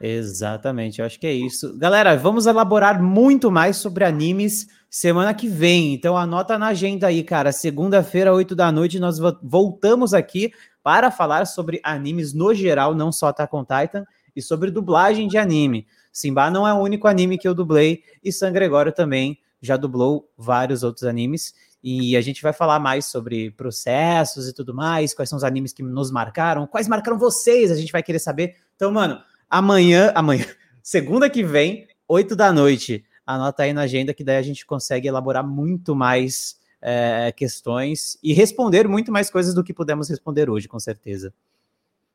[0.00, 1.78] Exatamente, eu acho que é isso.
[1.78, 5.94] Galera, vamos elaborar muito mais sobre animes semana que vem.
[5.94, 7.50] Então anota na agenda aí, cara.
[7.50, 13.28] Segunda-feira, 8 da noite, nós voltamos aqui para falar sobre animes no geral, não só
[13.28, 14.04] Attack on Titan,
[14.36, 15.86] e sobre dublagem de anime.
[16.12, 20.30] Simba não é o único anime que eu dublei, e San Gregório também já dublou
[20.36, 21.54] vários outros animes.
[21.82, 25.72] E a gente vai falar mais sobre processos e tudo mais, quais são os animes
[25.72, 28.56] que nos marcaram, quais marcaram vocês, a gente vai querer saber.
[28.76, 29.20] Então, mano,
[29.52, 30.46] Amanhã, amanhã,
[30.82, 33.04] segunda que vem, 8 da noite.
[33.26, 38.32] Anota aí na agenda que daí a gente consegue elaborar muito mais é, questões e
[38.32, 41.32] responder muito mais coisas do que pudemos responder hoje, com certeza.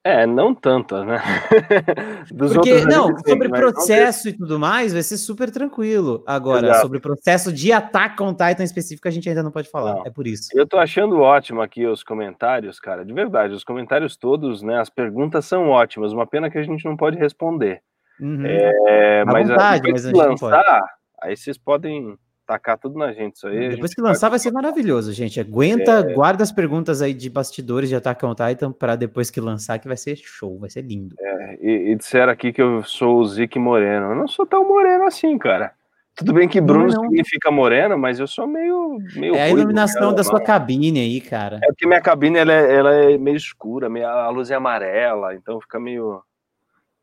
[0.04, 1.18] É, não tantas, né?
[2.32, 6.24] Dos Porque, não, sobre processo e tudo mais, vai ser super tranquilo.
[6.26, 6.82] Agora, Exato.
[6.84, 9.96] sobre processo de ataque on Titan específico, a gente ainda não pode falar.
[9.96, 10.06] Não.
[10.06, 10.48] É por isso.
[10.54, 13.04] Eu tô achando ótimo aqui os comentários, cara.
[13.04, 14.80] De verdade, os comentários todos, né?
[14.80, 16.14] As perguntas são ótimas.
[16.14, 17.82] Uma pena que a gente não pode responder.
[18.20, 18.46] Uhum.
[18.46, 20.84] É, mas, vontade, mas a gente lançar,
[21.22, 23.36] aí vocês podem tacar tudo na gente.
[23.36, 23.70] Isso aí.
[23.70, 25.40] Depois que lançar, vai ser maravilhoso, gente.
[25.40, 26.14] Aguenta, é...
[26.14, 29.88] guarda as perguntas aí de bastidores de Attack on Titan para depois que lançar, que
[29.88, 31.16] vai ser show, vai ser lindo.
[31.20, 34.12] É, e, e, disseram aqui que eu sou o Zique Moreno.
[34.12, 35.74] Eu não sou tão moreno assim, cara.
[36.18, 37.04] Tudo bem que Bruno não, não.
[37.04, 38.98] significa moreno, mas eu sou meio.
[39.16, 41.60] meio é a iluminação da sua cabine aí, cara.
[41.64, 45.36] É porque minha cabine ela é, ela é meio escura, meio, a luz é amarela,
[45.36, 46.24] então fica meio.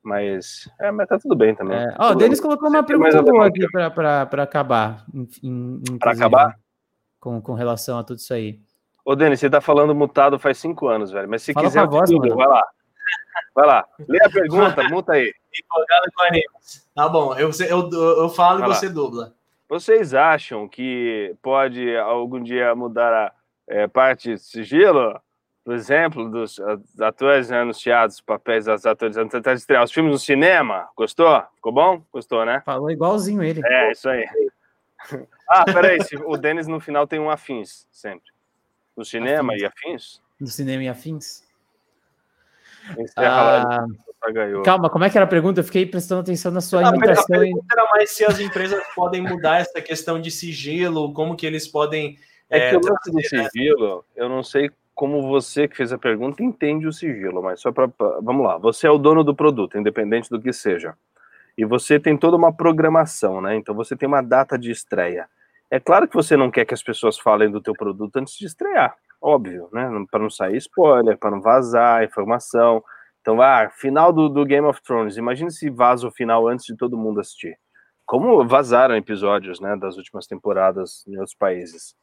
[0.05, 1.78] Mas, é, mas tá tudo bem também.
[1.78, 1.94] É.
[1.98, 3.86] Ó, o Denis colocou uma pergunta boa aqui para
[4.42, 5.07] acabar.
[5.98, 6.59] Para acabar?
[7.18, 8.61] Com, com relação a tudo isso aí.
[9.02, 11.28] Ô, Denis, você tá falando mutado faz cinco anos, velho.
[11.28, 12.62] Mas se Fala quiser, voz, tudo, vai lá.
[13.55, 13.85] Vai lá.
[14.06, 15.32] Lê a pergunta, muta aí.
[15.59, 16.89] Empolgado com animes.
[16.94, 18.93] Tá bom, eu, eu, eu falo vai e você lá.
[18.93, 19.35] dubla.
[19.68, 23.32] Vocês acham que pode algum dia mudar a
[23.66, 25.18] é, parte de sigilo?
[25.65, 26.61] Por exemplo, dos
[27.01, 30.89] atores anunciados, papéis dos atores antes de estrear os filmes no cinema.
[30.95, 31.43] Gostou?
[31.55, 32.05] Ficou bom?
[32.12, 32.62] Gostou, né?
[32.66, 33.62] Falou igualzinho ele.
[33.65, 34.27] É, isso aí.
[35.49, 38.31] Ah, peraí, o Denis no final tem um afins, sempre.
[38.95, 39.62] No cinema afins.
[39.62, 40.23] e afins?
[40.41, 41.45] No cinema e afins?
[43.16, 43.86] Ah,
[44.65, 45.61] calma, como é que era a pergunta?
[45.61, 47.36] Eu fiquei prestando atenção na sua ah, imitação.
[47.36, 51.47] A pergunta era mais se as empresas podem mudar essa questão de sigilo, como que
[51.47, 52.19] eles podem...
[52.51, 55.99] É, é que o lance do sigilo, eu não sei como você que fez a
[55.99, 57.91] pergunta entende o sigilo, mas só para.
[58.23, 60.95] Vamos lá, você é o dono do produto, independente do que seja.
[61.57, 63.57] E você tem toda uma programação, né?
[63.57, 65.29] Então você tem uma data de estreia.
[65.71, 68.47] É claro que você não quer que as pessoas falem do teu produto antes de
[68.47, 69.89] estrear, óbvio, né?
[70.11, 72.83] Para não sair spoiler, para não vazar informação.
[73.21, 75.16] Então, ah, final do, do Game of Thrones.
[75.16, 77.59] Imagine se vaza o final antes de todo mundo assistir.
[78.05, 81.97] Como vazaram episódios, né, das últimas temporadas em outros países.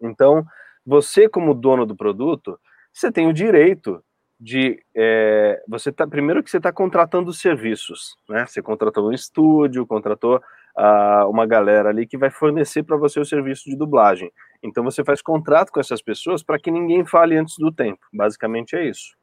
[0.00, 0.44] Então,
[0.84, 2.58] você, como dono do produto,
[2.92, 4.02] você tem o direito
[4.38, 8.44] de é, você tá primeiro que você está contratando serviços, né?
[8.44, 10.42] Você contratou um estúdio, contratou
[10.76, 14.32] uh, uma galera ali que vai fornecer para você o serviço de dublagem.
[14.62, 18.00] Então você faz contrato com essas pessoas para que ninguém fale antes do tempo.
[18.12, 19.16] Basicamente é isso.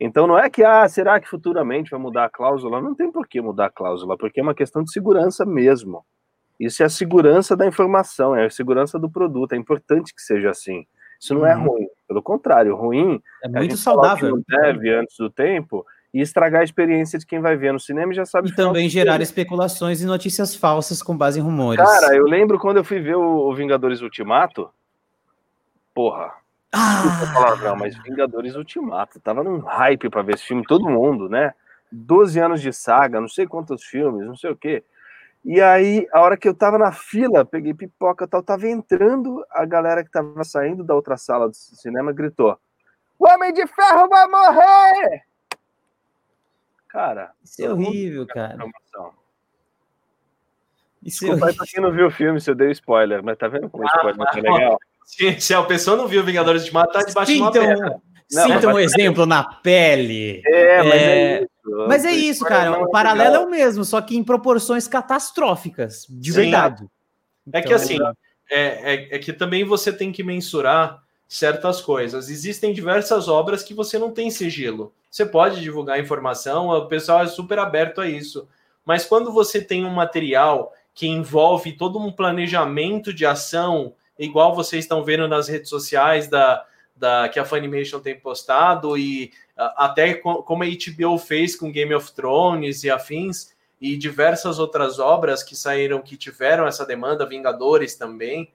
[0.00, 2.80] Então não é que ah, será que futuramente vai mudar a cláusula?
[2.80, 6.04] Não tem por que mudar a cláusula, porque é uma questão de segurança mesmo.
[6.58, 9.52] Isso é a segurança da informação, é a segurança do produto.
[9.52, 10.86] É importante que seja assim.
[11.22, 11.68] Isso não é uhum.
[11.68, 14.42] ruim, pelo contrário, ruim é muito saudável.
[14.48, 18.16] deve antes do tempo e estragar a experiência de quem vai ver no cinema e
[18.16, 18.48] já sabe.
[18.48, 21.84] E também gerar especulações e notícias falsas com base em rumores.
[21.84, 24.68] Cara, eu lembro quando eu fui ver o Vingadores Ultimato.
[25.94, 26.32] Porra.
[26.72, 27.56] Ah.
[27.62, 29.20] não, mas Vingadores Ultimato.
[29.20, 31.54] Tava num hype para ver esse filme, todo mundo, né?
[31.92, 34.82] 12 anos de saga, não sei quantos filmes, não sei o quê.
[35.44, 39.44] E aí, a hora que eu tava na fila, peguei pipoca e tal, tava entrando,
[39.50, 42.56] a galera que tava saindo da outra sala do cinema gritou:
[43.18, 45.22] O Homem de Ferro vai morrer!
[46.88, 47.32] Cara.
[47.42, 48.56] Isso é horrível, cara.
[51.02, 53.36] Isso é Desculpa é pra quem não viu o filme se eu dei spoiler, mas
[53.36, 54.78] tá vendo como o ah, spoiler ah, é legal?
[55.40, 58.00] Se, a pessoa não viu Vingadores de Mata, tá debaixo Sim, de uma pedra.
[58.28, 60.42] Sinta um exemplo na pele.
[60.46, 61.46] É, mas é, é.
[61.64, 62.82] Mas é isso, cara.
[62.82, 66.42] O paralelo é o mesmo, só que em proporções catastróficas, de Sim.
[66.42, 66.84] verdade.
[67.52, 67.98] É então, que assim,
[68.50, 72.28] é, é, é, que também você tem que mensurar certas coisas.
[72.28, 74.92] Existem diversas obras que você não tem sigilo.
[75.10, 78.48] Você pode divulgar informação, o pessoal é super aberto a isso.
[78.84, 84.84] Mas quando você tem um material que envolve todo um planejamento de ação, igual vocês
[84.84, 86.64] estão vendo nas redes sociais da,
[86.94, 92.12] da, que a Funimation tem postado e até como a HBO fez com Game of
[92.12, 98.50] Thrones e afins e diversas outras obras que saíram que tiveram essa demanda, Vingadores também,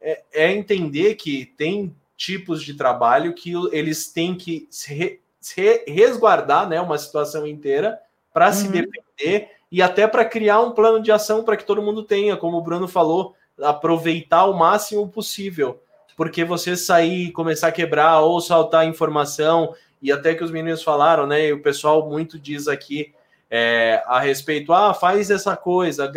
[0.00, 6.68] é, é entender que tem tipos de trabalho que eles têm que se, se resguardar,
[6.68, 8.00] né, uma situação inteira
[8.32, 8.52] para uhum.
[8.52, 12.36] se defender e até para criar um plano de ação para que todo mundo tenha,
[12.36, 15.80] como o Bruno falou, aproveitar o máximo possível
[16.20, 21.26] porque você sair, começar a quebrar ou saltar informação, e até que os meninos falaram,
[21.26, 21.46] né?
[21.46, 23.14] E o pessoal muito diz aqui
[23.50, 26.10] é, a respeito, ah, faz essa coisa,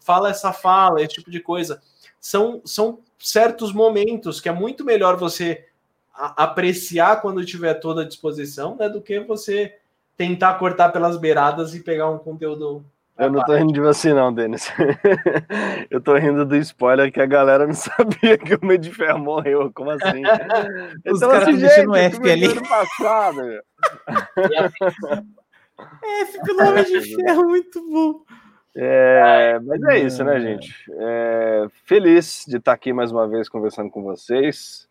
[0.00, 1.80] fala essa fala, esse tipo de coisa.
[2.20, 5.66] São, são certos momentos que é muito melhor você
[6.14, 8.88] apreciar quando tiver toda a disposição, né?
[8.88, 9.78] Do que você
[10.16, 12.84] tentar cortar pelas beiradas e pegar um conteúdo
[13.16, 14.72] eu não tô rindo de você, não, Denis.
[15.88, 19.70] Eu tô rindo do spoiler que a galera não sabia que o Meio Ferro morreu.
[19.72, 20.22] Como assim?
[21.06, 22.68] Os então, caras assim, deixando F ali.
[22.68, 23.62] Passado.
[26.22, 28.22] F pelo Homem de Ferro, muito bom.
[28.76, 30.74] É, mas é isso, né, gente?
[30.90, 34.88] É, feliz de estar aqui mais uma vez conversando com vocês.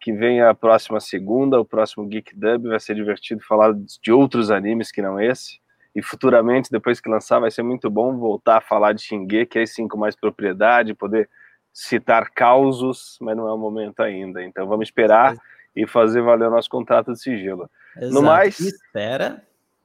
[0.00, 2.68] Que venha a próxima segunda, o próximo Geek Dub.
[2.68, 5.60] Vai ser divertido falar de outros animes que não esse
[5.94, 9.58] e futuramente, depois que lançar, vai ser muito bom voltar a falar de Xingue, que
[9.58, 11.28] aí sim com mais propriedade, poder
[11.72, 14.42] citar causos, mas não é o momento ainda.
[14.42, 15.36] Então vamos esperar
[15.74, 17.68] e fazer valer o nosso contrato de sigilo.
[17.96, 18.14] Exato.
[18.14, 18.58] No mais.
[18.60, 19.42] Espera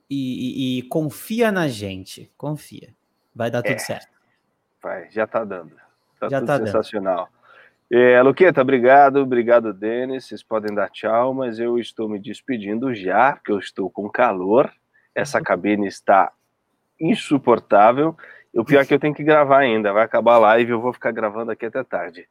[0.10, 2.32] e, e, e, confia na gente.
[2.38, 2.90] Confia.
[3.34, 4.15] Vai dar tudo é, certo.
[4.82, 5.76] Vai, já tá dando.
[6.19, 7.26] Tá já tudo tá sensacional.
[7.26, 7.36] Dando.
[7.91, 10.26] É, Luqueta, obrigado, obrigado, Denis.
[10.26, 14.72] Vocês podem dar tchau, mas eu estou me despedindo já, porque eu estou com calor
[15.15, 16.31] essa cabine está
[16.99, 18.15] insuportável.
[18.53, 19.93] O pior é que eu tenho que gravar ainda.
[19.93, 22.27] Vai acabar a live, eu vou ficar gravando aqui até tarde.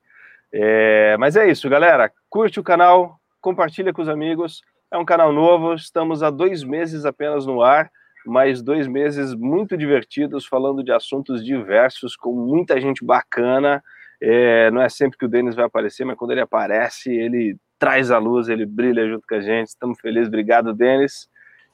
[0.53, 2.13] É, mas é isso, galera.
[2.31, 4.63] Curte o canal, compartilha com os amigos.
[4.91, 7.91] É um canal novo, estamos há dois meses apenas no ar,
[8.25, 13.83] mas dois meses muito divertidos, falando de assuntos diversos, com muita gente bacana.
[14.23, 18.11] É, não é sempre que o Denis vai aparecer, mas quando ele aparece, ele traz
[18.11, 19.69] a luz, ele brilha junto com a gente.
[19.69, 20.29] Estamos felizes.
[20.29, 21.29] Obrigado, Denis.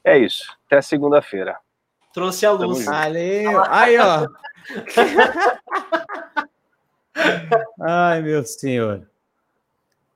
[0.05, 0.57] É isso.
[0.67, 1.57] Até segunda-feira.
[2.13, 2.85] Trouxe a luz.
[2.85, 3.63] Valeu.
[3.69, 4.27] Aí, ó.
[7.81, 9.09] Ai, meu senhor.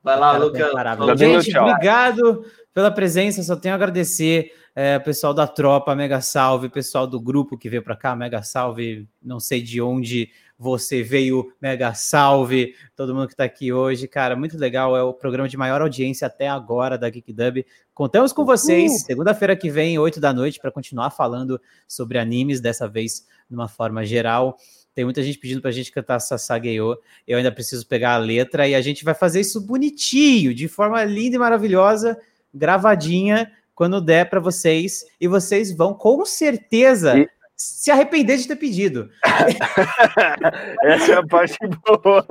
[0.03, 0.71] Vai lá, Lucas.
[1.19, 3.43] Gente, obrigado pela presença.
[3.43, 7.83] Só tenho a agradecer é, pessoal da tropa, mega salve, pessoal do grupo que veio
[7.83, 9.09] para cá, mega salve.
[9.23, 14.37] Não sei de onde você veio, mega salve, todo mundo que está aqui hoje, cara,
[14.37, 17.67] muito legal, é o programa de maior audiência até agora da Geek Dub.
[17.93, 22.89] Contamos com vocês, segunda-feira que vem, 8 da noite, para continuar falando sobre animes, dessa
[22.89, 24.57] vez de uma forma geral.
[24.95, 26.97] Tem muita gente pedindo para a gente cantar Sasageyo.
[27.27, 31.03] Eu ainda preciso pegar a letra e a gente vai fazer isso bonitinho, de forma
[31.05, 32.17] linda e maravilhosa,
[32.55, 35.05] gravadinha, quando der para vocês.
[35.21, 37.29] E vocês vão com certeza e
[37.65, 39.11] se arrepender de ter pedido.
[40.83, 42.27] Essa é a parte boa.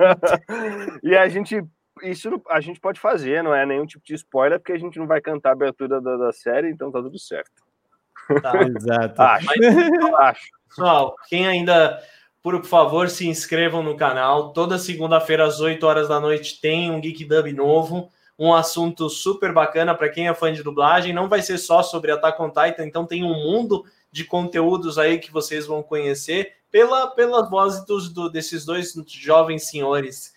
[1.02, 1.64] E a gente
[2.02, 5.06] isso a gente pode fazer, não é nenhum tipo de spoiler, porque a gente não
[5.06, 7.62] vai cantar a abertura da, da série, então tá tudo certo.
[8.42, 8.52] Tá.
[8.62, 9.22] Exato.
[9.22, 10.48] acho, Mas, acho.
[10.68, 12.02] Pessoal, quem ainda,
[12.42, 14.52] por favor, se inscrevam no canal.
[14.52, 18.10] Toda segunda-feira, às 8 horas da noite, tem um Geek Dub novo.
[18.36, 21.12] Um assunto super bacana para quem é fã de dublagem.
[21.12, 23.84] Não vai ser só sobre Attack on Titan, então tem um mundo
[24.14, 29.66] de conteúdos aí que vocês vão conhecer pela, pela voz dos, do, desses dois jovens
[29.66, 30.32] senhores.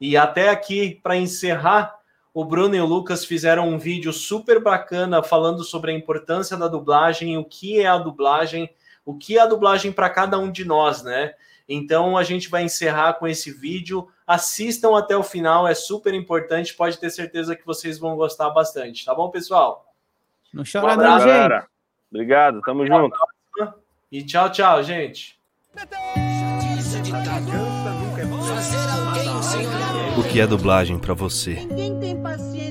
[0.00, 1.94] E até aqui, para encerrar,
[2.32, 6.68] o Bruno e o Lucas fizeram um vídeo super bacana falando sobre a importância da
[6.68, 8.70] dublagem, o que é a dublagem,
[9.04, 11.34] o que é a dublagem para cada um de nós, né?
[11.68, 14.08] Então a gente vai encerrar com esse vídeo.
[14.26, 16.74] Assistam até o final, é super importante.
[16.74, 19.92] Pode ter certeza que vocês vão gostar bastante, tá bom, pessoal?
[20.50, 21.68] Não chora, um não, gente.
[22.10, 23.16] Obrigado, tamo junto.
[24.10, 25.38] E tchau, tchau, gente.
[30.16, 31.58] O que é dublagem para você?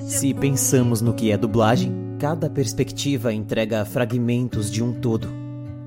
[0.01, 5.29] Se pensamos no que é dublagem, cada perspectiva entrega fragmentos de um todo.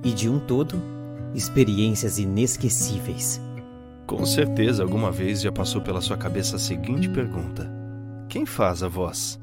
[0.04, 0.80] E de um todo,
[1.34, 3.40] experiências inesquecíveis.
[4.06, 7.70] Com certeza, alguma vez já passou pela sua cabeça a seguinte pergunta:
[8.28, 9.38] Quem faz a voz?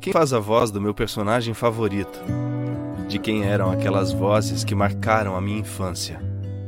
[0.00, 2.22] Quem faz a voz do meu personagem favorito?
[3.08, 6.20] De quem eram aquelas vozes que marcaram a minha infância?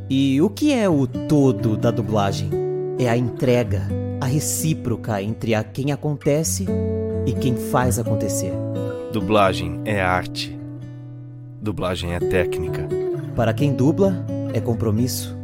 [0.08, 2.50] E o que é o todo da dublagem?
[2.98, 3.82] É a entrega,
[4.20, 6.66] a recíproca entre a quem acontece
[7.26, 8.52] e quem faz acontecer.
[9.12, 10.56] Dublagem é arte.
[11.60, 12.86] Dublagem é técnica.
[13.34, 15.36] Para quem dubla, é compromisso.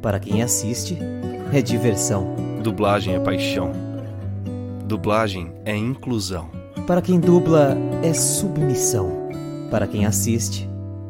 [0.00, 0.98] Para quem assiste,
[1.52, 2.34] é diversão.
[2.62, 3.72] Dublagem é paixão.
[4.86, 6.48] Dublagem é inclusão.
[6.86, 9.19] Para quem dubla, é submissão.
[9.70, 10.68] Para quem assiste,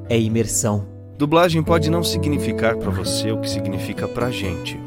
[0.09, 0.85] é imersão.
[1.17, 4.79] Dublagem pode não significar para você o que significa pra gente,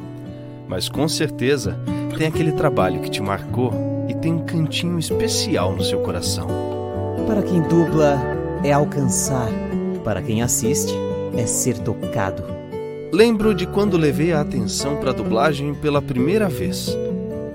[0.68, 1.80] mas com certeza
[2.18, 3.74] tem aquele trabalho que te marcou
[4.08, 6.48] e tem um cantinho especial no seu coração.
[7.26, 8.20] Para quem dubla,
[8.64, 9.50] é alcançar.
[10.04, 10.94] Para quem assiste,
[11.36, 12.44] é ser tocado.
[13.12, 16.96] Lembro de quando levei a atenção para a dublagem pela primeira vez.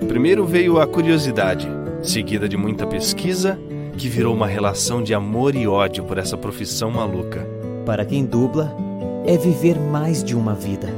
[0.07, 1.69] Primeiro veio a curiosidade,
[2.03, 3.59] seguida de muita pesquisa,
[3.99, 7.45] que virou uma relação de amor e ódio por essa profissão maluca.
[7.85, 8.73] Para quem dubla,
[9.27, 10.89] é viver mais de uma vida.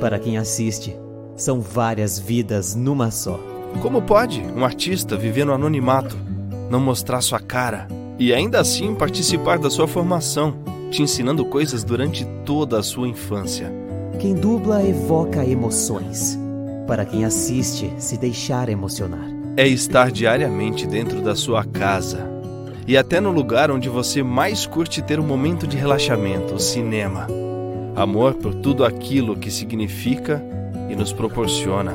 [0.00, 0.96] Para quem assiste,
[1.36, 3.38] são várias vidas numa só.
[3.82, 6.16] Como pode um artista viver no anonimato,
[6.70, 7.86] não mostrar sua cara
[8.18, 10.54] e ainda assim participar da sua formação,
[10.90, 13.70] te ensinando coisas durante toda a sua infância?
[14.18, 16.38] Quem dubla evoca emoções.
[16.86, 19.28] Para quem assiste, se deixar emocionar.
[19.54, 22.37] É estar diariamente dentro da sua casa
[22.88, 27.26] e até no lugar onde você mais curte ter um momento de relaxamento, o cinema.
[27.94, 30.42] Amor por tudo aquilo que significa
[30.88, 31.92] e nos proporciona.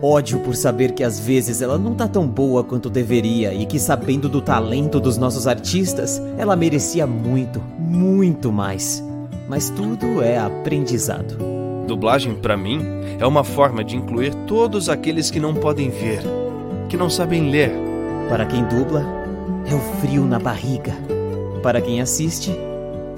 [0.00, 3.80] Ódio por saber que às vezes ela não tá tão boa quanto deveria e que,
[3.80, 9.02] sabendo do talento dos nossos artistas, ela merecia muito, muito mais.
[9.48, 11.36] Mas tudo é aprendizado.
[11.84, 12.80] Dublagem, para mim,
[13.18, 16.22] é uma forma de incluir todos aqueles que não podem ver,
[16.88, 17.72] que não sabem ler.
[18.28, 19.18] Para quem dubla,
[19.70, 20.92] é o frio na barriga.
[21.62, 22.50] Para quem assiste,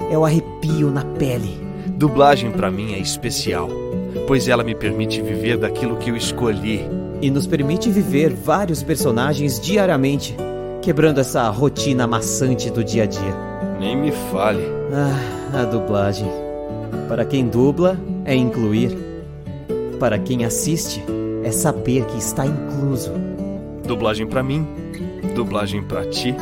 [0.09, 1.59] é o arrepio na pele.
[1.87, 3.69] Dublagem para mim é especial
[4.27, 6.85] pois ela me permite viver daquilo que eu escolhi.
[7.21, 10.35] E nos permite viver vários personagens diariamente,
[10.81, 13.35] quebrando essa rotina maçante do dia a dia.
[13.79, 14.63] Nem me fale.
[14.93, 16.27] Ah, a dublagem.
[17.07, 18.97] Para quem dubla, é incluir.
[19.99, 21.03] Para quem assiste,
[21.43, 23.11] é saber que está incluso.
[23.85, 24.65] Dublagem para mim,
[25.33, 26.35] dublagem para ti,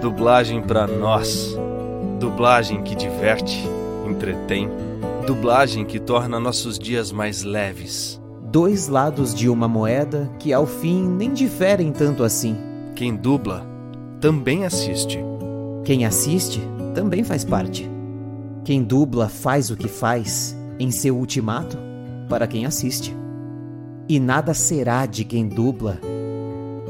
[0.00, 1.56] dublagem para nós.
[2.18, 3.64] Dublagem que diverte,
[4.08, 4.68] entretém
[5.28, 8.18] Dublagem que torna nossos dias mais leves.
[8.44, 12.56] Dois lados de uma moeda que ao fim nem diferem tanto assim.
[12.94, 13.62] Quem dubla
[14.22, 15.18] também assiste.
[15.84, 16.62] Quem assiste
[16.94, 17.86] também faz parte.
[18.64, 21.76] Quem dubla faz o que faz em seu ultimato
[22.26, 23.14] para quem assiste.
[24.08, 26.00] E nada será de quem dubla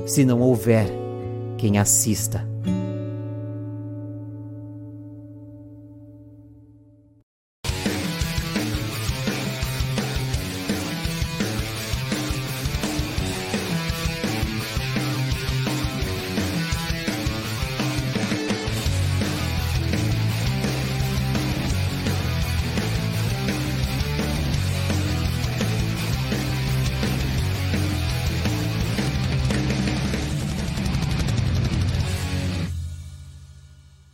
[0.06, 0.88] se não houver
[1.59, 2.48] quem assista.